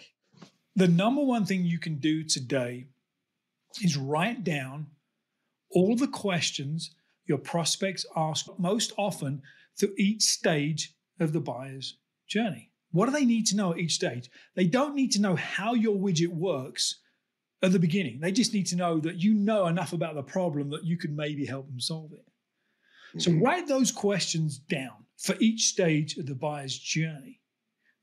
The 0.76 0.88
number 0.88 1.24
one 1.24 1.46
thing 1.46 1.66
you 1.66 1.80
can 1.80 1.96
do 1.96 2.24
today 2.24 2.88
is 3.82 3.98
write 3.98 4.44
down 4.44 4.88
all 5.72 5.96
the 5.96 6.08
questions 6.08 6.92
your 7.26 7.38
prospects 7.38 8.06
ask 8.16 8.48
most 8.58 8.94
often 8.98 9.42
through 9.78 9.94
each 9.98 10.24
stage 10.24 10.96
of 11.20 11.34
the 11.34 11.42
buyer's 11.42 11.98
journey. 12.28 12.72
What 12.92 13.08
do 13.08 13.12
they 13.12 13.26
need 13.26 13.48
to 13.48 13.56
know 13.56 13.74
at 13.74 13.80
each 13.80 13.96
stage? 13.96 14.30
They 14.56 14.66
don't 14.66 14.96
need 14.96 15.12
to 15.14 15.22
know 15.22 15.36
how 15.36 15.74
your 15.74 15.96
widget 15.96 16.30
works 16.30 17.00
at 17.62 17.72
the 17.72 17.80
beginning. 17.80 18.20
They 18.20 18.32
just 18.32 18.54
need 18.54 18.68
to 18.68 18.76
know 18.76 19.00
that 19.00 19.22
you 19.22 19.34
know 19.34 19.66
enough 19.68 19.94
about 19.94 20.16
the 20.16 20.24
problem 20.24 20.70
that 20.70 20.86
you 20.86 20.98
could 20.98 21.16
maybe 21.16 21.46
help 21.46 21.68
them 21.68 21.80
solve 21.80 22.14
it. 22.14 22.26
So 23.18 23.32
Mhm. 23.32 23.42
write 23.42 23.68
those 23.68 23.92
questions 23.92 24.58
down 24.58 25.06
for 25.18 25.36
each 25.40 25.68
stage 25.68 26.18
of 26.18 26.26
the 26.26 26.36
buyer's 26.36 26.78
journey. 26.78 27.42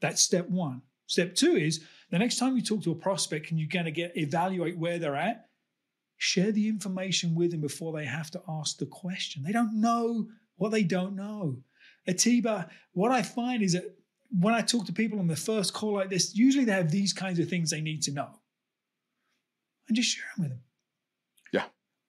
That's 0.00 0.22
step 0.22 0.48
one. 0.48 0.82
Step 1.06 1.34
two 1.34 1.56
is 1.56 1.84
the 2.10 2.18
next 2.18 2.38
time 2.38 2.56
you 2.56 2.62
talk 2.62 2.82
to 2.82 2.92
a 2.92 2.96
prospect 2.96 3.50
and 3.50 3.58
you're 3.58 3.68
going 3.68 3.84
to 3.84 3.90
get 3.90 4.16
evaluate 4.16 4.78
where 4.78 4.98
they're 4.98 5.16
at, 5.16 5.50
share 6.16 6.52
the 6.52 6.68
information 6.68 7.34
with 7.34 7.50
them 7.50 7.60
before 7.60 7.92
they 7.92 8.06
have 8.06 8.30
to 8.32 8.42
ask 8.48 8.78
the 8.78 8.86
question. 8.86 9.42
They 9.42 9.52
don't 9.52 9.80
know 9.80 10.30
what 10.56 10.70
they 10.70 10.82
don't 10.82 11.14
know. 11.14 11.62
Atiba, 12.06 12.70
what 12.92 13.10
I 13.12 13.22
find 13.22 13.62
is 13.62 13.72
that 13.72 13.96
when 14.30 14.54
I 14.54 14.62
talk 14.62 14.86
to 14.86 14.92
people 14.92 15.18
on 15.18 15.26
the 15.26 15.36
first 15.36 15.72
call 15.74 15.92
like 15.94 16.10
this, 16.10 16.34
usually 16.34 16.64
they 16.64 16.72
have 16.72 16.90
these 16.90 17.12
kinds 17.12 17.38
of 17.38 17.48
things 17.48 17.70
they 17.70 17.80
need 17.80 18.02
to 18.02 18.12
know. 18.12 18.40
And 19.86 19.96
just 19.96 20.10
share 20.16 20.24
them 20.36 20.42
with 20.44 20.50
them. 20.52 20.62
Yeah. 21.52 21.68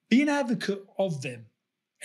Be 0.10 0.22
an 0.22 0.30
advocate 0.30 0.86
of 0.98 1.22
them 1.22 1.48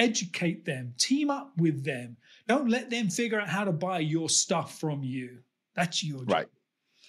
educate 0.01 0.65
them, 0.65 0.95
team 0.99 1.31
up 1.31 1.53
with 1.59 1.85
them. 1.85 2.17
Don't 2.49 2.69
let 2.69 2.91
them 2.91 3.09
figure 3.09 3.41
out 3.41 3.49
how 3.49 3.65
to 3.65 3.71
buy 3.73 4.01
your 4.01 4.29
stuff 4.29 4.81
from 4.81 5.05
you. 5.05 5.39
That's 5.77 6.03
your 6.03 6.21
job. 6.21 6.33
Right. 6.33 6.47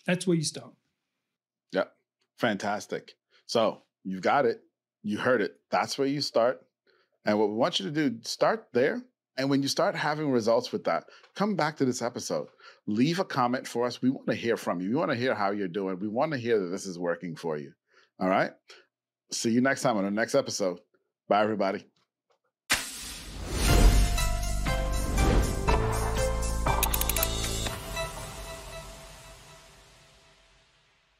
That's 0.05 0.27
where 0.27 0.37
you 0.37 0.43
start. 0.43 0.73
Yep. 1.71 1.91
Fantastic. 2.37 3.15
So 3.47 3.81
you've 4.03 4.21
got 4.21 4.45
it. 4.45 4.61
You 5.03 5.17
heard 5.17 5.41
it. 5.41 5.55
That's 5.71 5.97
where 5.97 6.07
you 6.07 6.21
start. 6.21 6.61
And 7.25 7.39
what 7.39 7.49
we 7.49 7.55
want 7.55 7.79
you 7.79 7.85
to 7.85 7.91
do, 7.91 8.17
start 8.23 8.67
there. 8.73 9.01
And 9.37 9.49
when 9.49 9.61
you 9.61 9.67
start 9.69 9.95
having 9.95 10.29
results 10.29 10.71
with 10.71 10.83
that, 10.83 11.05
come 11.35 11.55
back 11.55 11.77
to 11.77 11.85
this 11.85 12.01
episode. 12.01 12.47
Leave 12.85 13.19
a 13.19 13.25
comment 13.25 13.67
for 13.67 13.85
us. 13.85 14.01
We 14.01 14.09
want 14.09 14.27
to 14.27 14.35
hear 14.35 14.57
from 14.57 14.81
you. 14.81 14.89
We 14.89 14.95
want 14.95 15.11
to 15.11 15.17
hear 15.17 15.33
how 15.33 15.51
you're 15.51 15.67
doing. 15.67 15.97
We 15.99 16.09
want 16.09 16.33
to 16.33 16.37
hear 16.37 16.59
that 16.59 16.67
this 16.67 16.85
is 16.85 16.99
working 16.99 17.35
for 17.35 17.57
you. 17.57 17.71
All 18.19 18.29
right. 18.29 18.51
See 19.31 19.51
you 19.51 19.61
next 19.61 19.81
time 19.81 19.97
on 19.97 20.03
the 20.03 20.11
next 20.11 20.35
episode. 20.35 20.79
Bye, 21.29 21.41
everybody. 21.41 21.85